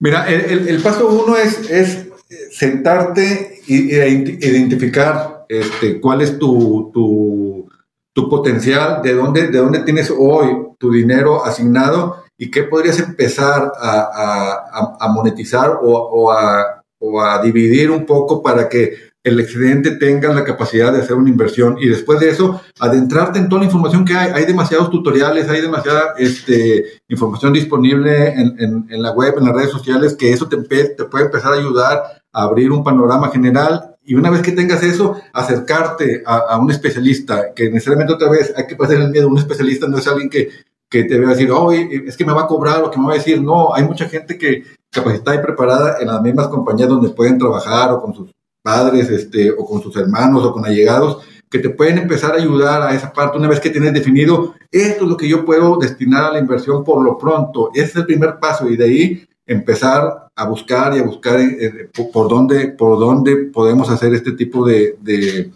Mira, 0.00 0.26
el, 0.28 0.66
el, 0.66 0.82
paso 0.82 1.08
uno 1.08 1.36
es, 1.36 1.70
es 1.70 2.08
sentarte 2.50 3.60
e 3.68 4.08
identificar 4.40 5.44
este, 5.46 6.00
cuál 6.00 6.22
es 6.22 6.38
tu, 6.38 6.90
tu, 6.92 7.68
tu, 8.14 8.28
potencial, 8.30 9.02
de 9.02 9.14
dónde, 9.14 9.48
de 9.48 9.58
dónde 9.58 9.80
tienes 9.80 10.10
hoy 10.10 10.68
tu 10.78 10.90
dinero 10.90 11.44
asignado 11.44 12.24
y 12.38 12.50
qué 12.50 12.62
podrías 12.62 12.98
empezar 12.98 13.70
a, 13.78 15.08
monetizar 15.12 15.78
o, 15.82 16.32
a, 16.32 16.82
o 16.98 17.20
a 17.20 17.42
dividir 17.42 17.90
un 17.90 18.06
poco 18.06 18.42
para 18.42 18.70
que 18.70 19.09
el 19.22 19.38
excedente 19.38 19.92
tenga 19.92 20.32
la 20.32 20.44
capacidad 20.44 20.92
de 20.92 21.00
hacer 21.00 21.14
una 21.14 21.28
inversión 21.28 21.76
y 21.78 21.88
después 21.88 22.20
de 22.20 22.30
eso 22.30 22.60
adentrarte 22.78 23.38
en 23.38 23.48
toda 23.48 23.60
la 23.60 23.66
información 23.66 24.04
que 24.04 24.14
hay. 24.14 24.32
Hay 24.32 24.46
demasiados 24.46 24.90
tutoriales, 24.90 25.48
hay 25.48 25.60
demasiada 25.60 26.14
este, 26.16 27.02
información 27.08 27.52
disponible 27.52 28.28
en, 28.28 28.86
en, 28.88 29.02
la 29.02 29.12
web, 29.12 29.34
en 29.36 29.44
las 29.44 29.54
redes 29.54 29.70
sociales, 29.70 30.16
que 30.16 30.32
eso 30.32 30.48
te, 30.48 30.56
te, 30.56 31.04
puede 31.04 31.26
empezar 31.26 31.52
a 31.52 31.56
ayudar 31.56 32.02
a 32.32 32.42
abrir 32.42 32.72
un 32.72 32.84
panorama 32.84 33.28
general 33.30 33.96
Y 34.02 34.14
una 34.14 34.30
vez 34.30 34.40
que 34.40 34.52
tengas 34.52 34.82
eso, 34.82 35.20
acercarte 35.34 36.22
a, 36.24 36.56
un 36.58 36.70
especialista, 36.70 37.52
que 37.54 37.70
necesariamente 37.70 38.14
otra 38.14 38.30
vez 38.30 38.54
hay 38.56 38.66
que 38.66 38.76
pasar 38.76 38.96
el 38.96 39.10
miedo. 39.10 39.28
Un 39.28 39.38
especialista 39.38 39.86
no 39.86 39.98
es 39.98 40.08
alguien 40.08 40.30
que, 40.30 40.48
que 40.88 41.04
te 41.04 41.20
va 41.20 41.26
a 41.26 41.34
decir, 41.34 41.50
oh, 41.52 41.70
es 41.72 42.16
que 42.16 42.24
me 42.24 42.32
va 42.32 42.42
a 42.42 42.46
cobrar 42.46 42.82
o 42.82 42.90
que 42.90 42.98
me 42.98 43.06
va 43.06 43.12
a 43.12 43.16
decir, 43.18 43.42
no, 43.42 43.74
hay 43.74 43.84
mucha 43.84 44.08
gente 44.08 44.38
que 44.38 44.64
capacitada 44.90 45.36
y 45.36 45.42
preparada 45.42 45.98
en 46.00 46.08
las 46.08 46.22
mismas 46.22 46.48
compañías 46.48 46.88
donde 46.88 47.10
pueden 47.10 47.38
trabajar 47.38 47.92
o 47.92 48.00
con 48.00 48.14
sus 48.14 48.30
padres, 48.62 49.08
este, 49.10 49.50
o 49.50 49.64
con 49.64 49.82
sus 49.82 49.96
hermanos 49.96 50.44
o 50.44 50.52
con 50.52 50.64
allegados, 50.64 51.22
que 51.50 51.58
te 51.58 51.70
pueden 51.70 51.98
empezar 51.98 52.32
a 52.32 52.36
ayudar 52.36 52.82
a 52.82 52.94
esa 52.94 53.12
parte 53.12 53.38
una 53.38 53.48
vez 53.48 53.58
que 53.58 53.70
tienes 53.70 53.92
definido, 53.92 54.54
esto 54.70 55.04
es 55.04 55.10
lo 55.10 55.16
que 55.16 55.28
yo 55.28 55.44
puedo 55.44 55.78
destinar 55.78 56.24
a 56.24 56.32
la 56.32 56.38
inversión 56.38 56.84
por 56.84 57.04
lo 57.04 57.18
pronto. 57.18 57.70
Ese 57.74 57.86
es 57.86 57.96
el 57.96 58.06
primer 58.06 58.38
paso 58.38 58.68
y 58.68 58.76
de 58.76 58.84
ahí 58.84 59.28
empezar 59.46 60.28
a 60.34 60.44
buscar 60.46 60.94
y 60.94 61.00
a 61.00 61.02
buscar 61.02 61.40
eh, 61.40 61.56
eh, 61.60 61.90
por, 62.12 62.28
dónde, 62.28 62.68
por 62.68 63.00
dónde 63.00 63.36
podemos 63.52 63.90
hacer 63.90 64.14
este 64.14 64.32
tipo 64.32 64.64
de, 64.64 64.96
de, 65.00 65.50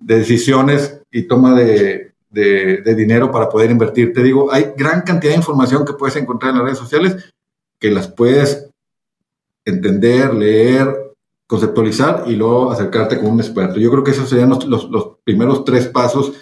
decisiones 0.00 1.00
y 1.12 1.22
toma 1.22 1.54
de, 1.54 2.12
de, 2.28 2.94
dinero 2.96 3.30
para 3.30 3.48
poder 3.48 3.70
invertir. 3.70 4.12
Te 4.12 4.24
digo, 4.24 4.52
hay 4.52 4.72
gran 4.76 5.02
cantidad 5.02 5.32
de 5.32 5.38
información 5.38 5.84
que 5.84 5.92
puedes 5.92 6.16
encontrar 6.16 6.50
en 6.50 6.56
las 6.56 6.64
redes 6.64 6.78
sociales 6.78 7.32
que 7.78 7.90
las 7.90 8.08
puedes 8.08 8.68
entender, 9.64 10.34
leer, 10.34 11.09
conceptualizar 11.50 12.22
y 12.28 12.36
luego 12.36 12.70
acercarte 12.70 13.18
con 13.18 13.32
un 13.32 13.40
experto. 13.40 13.80
Yo 13.80 13.90
creo 13.90 14.04
que 14.04 14.12
esos 14.12 14.28
serían 14.28 14.50
los, 14.50 14.64
los, 14.66 15.16
primeros 15.24 15.64
tres 15.64 15.88
pasos 15.88 16.32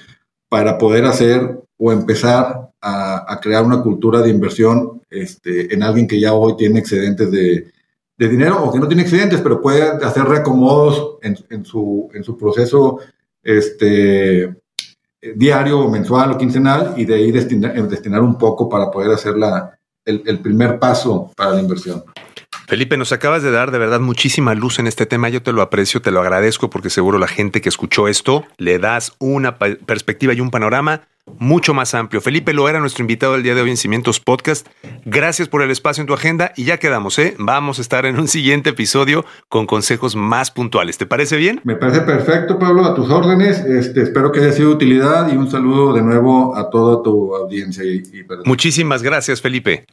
para 0.51 0.77
poder 0.77 1.07
hacer 1.07 1.63
o 1.79 1.93
empezar 1.93 2.69
a, 2.83 3.39
crear 3.41 3.65
una 3.65 3.81
cultura 3.81 4.21
de 4.21 4.29
inversión 4.29 5.01
este, 5.09 5.73
en 5.73 5.83
alguien 5.83 6.07
que 6.07 6.21
ya 6.21 6.35
hoy 6.35 6.57
tiene 6.59 6.81
excedentes 6.81 7.31
de, 7.31 7.73
de, 8.19 8.29
dinero 8.29 8.63
o 8.63 8.71
que 8.71 8.79
no 8.79 8.87
tiene 8.87 9.01
excedentes, 9.01 9.41
pero 9.41 9.63
puede 9.63 9.83
hacer 9.83 10.25
reacomodos 10.25 11.17
en, 11.23 11.39
en, 11.49 11.65
su, 11.65 12.11
en 12.13 12.23
su 12.23 12.37
proceso 12.37 12.99
este, 13.43 14.57
diario, 15.37 15.89
mensual 15.89 16.33
o 16.33 16.39
quincenal 16.39 16.93
y 16.99 17.07
de 17.07 17.15
ahí 17.15 17.33
destinar, 17.33 17.89
destinar 17.89 18.21
un 18.21 18.37
poco 18.37 18.69
para 18.69 18.91
poder 18.91 19.13
hacer 19.13 19.39
la, 19.39 19.75
el, 20.05 20.23
el 20.27 20.41
primer 20.41 20.79
paso 20.79 21.33
para 21.35 21.53
la 21.53 21.63
inversión. 21.63 22.05
Felipe, 22.69 22.99
nos 22.99 23.13
acabas 23.13 23.43
de 23.43 23.51
dar 23.51 23.71
de 23.71 23.79
verdad 23.79 23.99
muchísima 23.99 24.55
luz 24.55 24.79
en 24.79 24.87
este 24.87 25.07
tema. 25.07 25.31
Yo 25.31 25.43
te 25.43 25.53
lo 25.53 25.63
aprecio, 25.63 26.03
te 26.03 26.11
lo 26.11 26.21
agradezco 26.21 26.69
porque 26.69 26.91
seguro 26.91 27.19
la 27.19 27.27
gente 27.27 27.63
que 27.63 27.71
escuchó 27.71 28.09
esto 28.09 28.45
le 28.59 28.79
das 28.79 29.15
una 29.19 29.57
perspectiva 29.57 30.35
y 30.35 30.43
un 30.43 30.51
panorama 30.51 31.01
mucho 31.39 31.73
más 31.73 31.95
amplio. 31.95 32.21
Felipe 32.21 32.53
lo 32.53 32.69
era 32.69 32.79
nuestro 32.79 33.03
invitado 33.03 33.37
el 33.37 33.43
día 33.43 33.55
de 33.55 33.63
hoy 33.63 33.71
en 33.71 33.79
Cimientos 33.79 34.21
Podcast. 34.21 34.69
Gracias 35.07 35.49
por 35.49 35.63
el 35.63 35.71
espacio 35.71 36.03
en 36.03 36.09
tu 36.09 36.13
agenda 36.13 36.53
y 36.57 36.65
ya 36.65 36.77
quedamos, 36.77 37.19
¿eh? 37.19 37.35
Vamos 37.39 37.79
a 37.79 37.81
estar 37.81 38.05
en 38.05 38.21
un 38.21 38.29
siguiente 38.29 38.71
episodio 38.71 39.25
con 39.49 39.67
consejos 39.67 40.15
más 40.15 40.51
puntuales. 40.51 40.99
¿Te 40.99 41.07
parece 41.07 41.39
bien? 41.39 41.63
Me 41.65 41.77
parece 41.77 42.03
perfecto, 42.03 42.59
Pablo, 42.59 42.85
a 42.85 42.95
tus 42.95 43.09
órdenes. 43.09 43.61
Este, 43.61 44.03
espero 44.03 44.31
que 44.31 44.41
haya 44.41 44.53
sido 44.53 44.69
de 44.69 44.75
utilidad 44.75 45.33
y 45.33 45.39
un 45.39 45.51
saludo 45.51 45.95
de 45.95 46.03
nuevo 46.03 46.55
a 46.55 46.69
toda 46.69 47.03
tu 47.03 47.35
audiencia. 47.35 47.83
Muchísimas 48.45 49.03
gracias, 49.03 49.41
Felipe. 49.41 49.87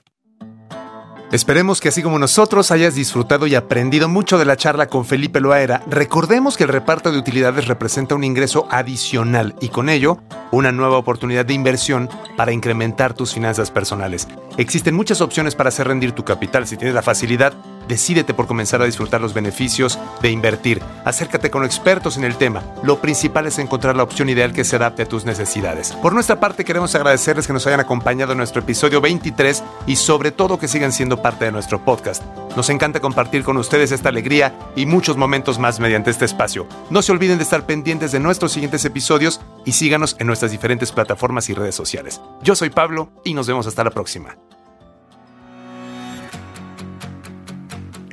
Esperemos 1.36 1.82
que 1.82 1.90
así 1.90 2.02
como 2.02 2.18
nosotros 2.18 2.72
hayas 2.72 2.96
disfrutado 2.96 3.46
y 3.46 3.56
aprendido 3.56 4.08
mucho 4.08 4.38
de 4.38 4.46
la 4.46 4.56
charla 4.56 4.88
con 4.88 5.04
Felipe 5.04 5.42
Loaera. 5.42 5.84
Recordemos 5.86 6.56
que 6.56 6.64
el 6.64 6.70
reparto 6.70 7.12
de 7.12 7.18
utilidades 7.18 7.68
representa 7.68 8.16
un 8.16 8.24
ingreso 8.24 8.70
adicional 8.72 9.54
y 9.60 9.68
con 9.68 9.90
ello 9.90 10.18
una 10.52 10.72
nueva 10.72 10.98
oportunidad 10.98 11.46
de 11.46 11.54
inversión 11.54 12.10
para 12.38 12.54
incrementar 12.54 13.14
tus 13.14 13.34
finanzas 13.34 13.70
personales. 13.70 14.30
Existen 14.56 14.96
muchas 14.96 15.20
opciones 15.20 15.56
para 15.56 15.68
hacer 15.68 15.90
rendir 15.90 16.14
tu 16.14 16.24
capital 16.24 16.68
si 16.68 16.78
tienes 16.78 16.96
la 16.96 17.02
facilidad 17.02 17.54
Decídete 17.88 18.34
por 18.34 18.48
comenzar 18.48 18.82
a 18.82 18.86
disfrutar 18.86 19.22
los 19.22 19.34
beneficios 19.34 20.00
de 20.22 20.32
invertir. 20.32 20.82
Acércate 21.04 21.52
con 21.52 21.64
expertos 21.64 22.18
en 22.18 22.24
el 22.24 22.38
tema. 22.38 22.64
Lo 22.84 23.00
principal 23.00 23.48
es 23.48 23.60
encontrar 23.60 23.96
la 23.96 24.04
opción 24.04 24.30
ideal 24.30 24.54
que 24.54 24.64
se 24.64 24.76
adapte 24.76 25.04
a 25.04 25.08
tus 25.08 25.26
necesidades. 25.26 25.94
Por 25.94 26.14
nuestra 26.14 26.40
parte, 26.40 26.66
queremos 26.66 26.96
agradecerles 26.96 27.48
que 27.48 27.54
nos 27.54 27.68
hayan 27.68 27.80
acompañado 27.80 28.32
en 28.32 28.38
nuestro 28.40 28.62
episodio 28.62 29.02
23 29.02 29.64
y 29.88 29.96
sobre 29.96 30.32
todo 30.32 30.60
que 30.60 30.68
sigan 30.68 30.92
siendo 30.92 31.22
parte 31.22 31.46
de 31.46 31.52
nuestro 31.52 31.84
podcast. 31.84 32.24
Nos 32.56 32.70
encanta 32.70 33.02
compartir 33.02 33.44
con 33.44 33.58
ustedes 33.58 33.92
esta 33.92 34.10
alegría 34.10 34.58
y 34.76 34.86
muchos 34.86 35.18
momentos 35.18 35.60
más 35.60 35.80
mediante 35.80 36.10
este 36.10 36.26
espacio. 36.26 36.68
No 36.90 37.02
se 37.02 37.12
olviden 37.12 37.38
de 37.38 37.44
estar 37.44 37.66
pendientes 37.66 38.12
de 38.12 38.20
nuestros 38.20 38.54
siguientes 38.54 38.86
episodios 38.86 39.42
y 39.66 39.74
síganos 39.74 40.16
en 40.20 40.28
nuestras 40.28 40.52
diferentes 40.52 40.92
plataformas 40.92 41.50
y 41.50 41.54
redes 41.54 41.76
sociales. 41.76 42.22
Yo 42.42 42.56
soy 42.56 42.70
Pablo 42.70 43.12
y 43.24 43.34
nos 43.34 43.48
vemos 43.48 43.68
hasta 43.68 43.84
la 43.84 43.92
próxima. 43.92 44.38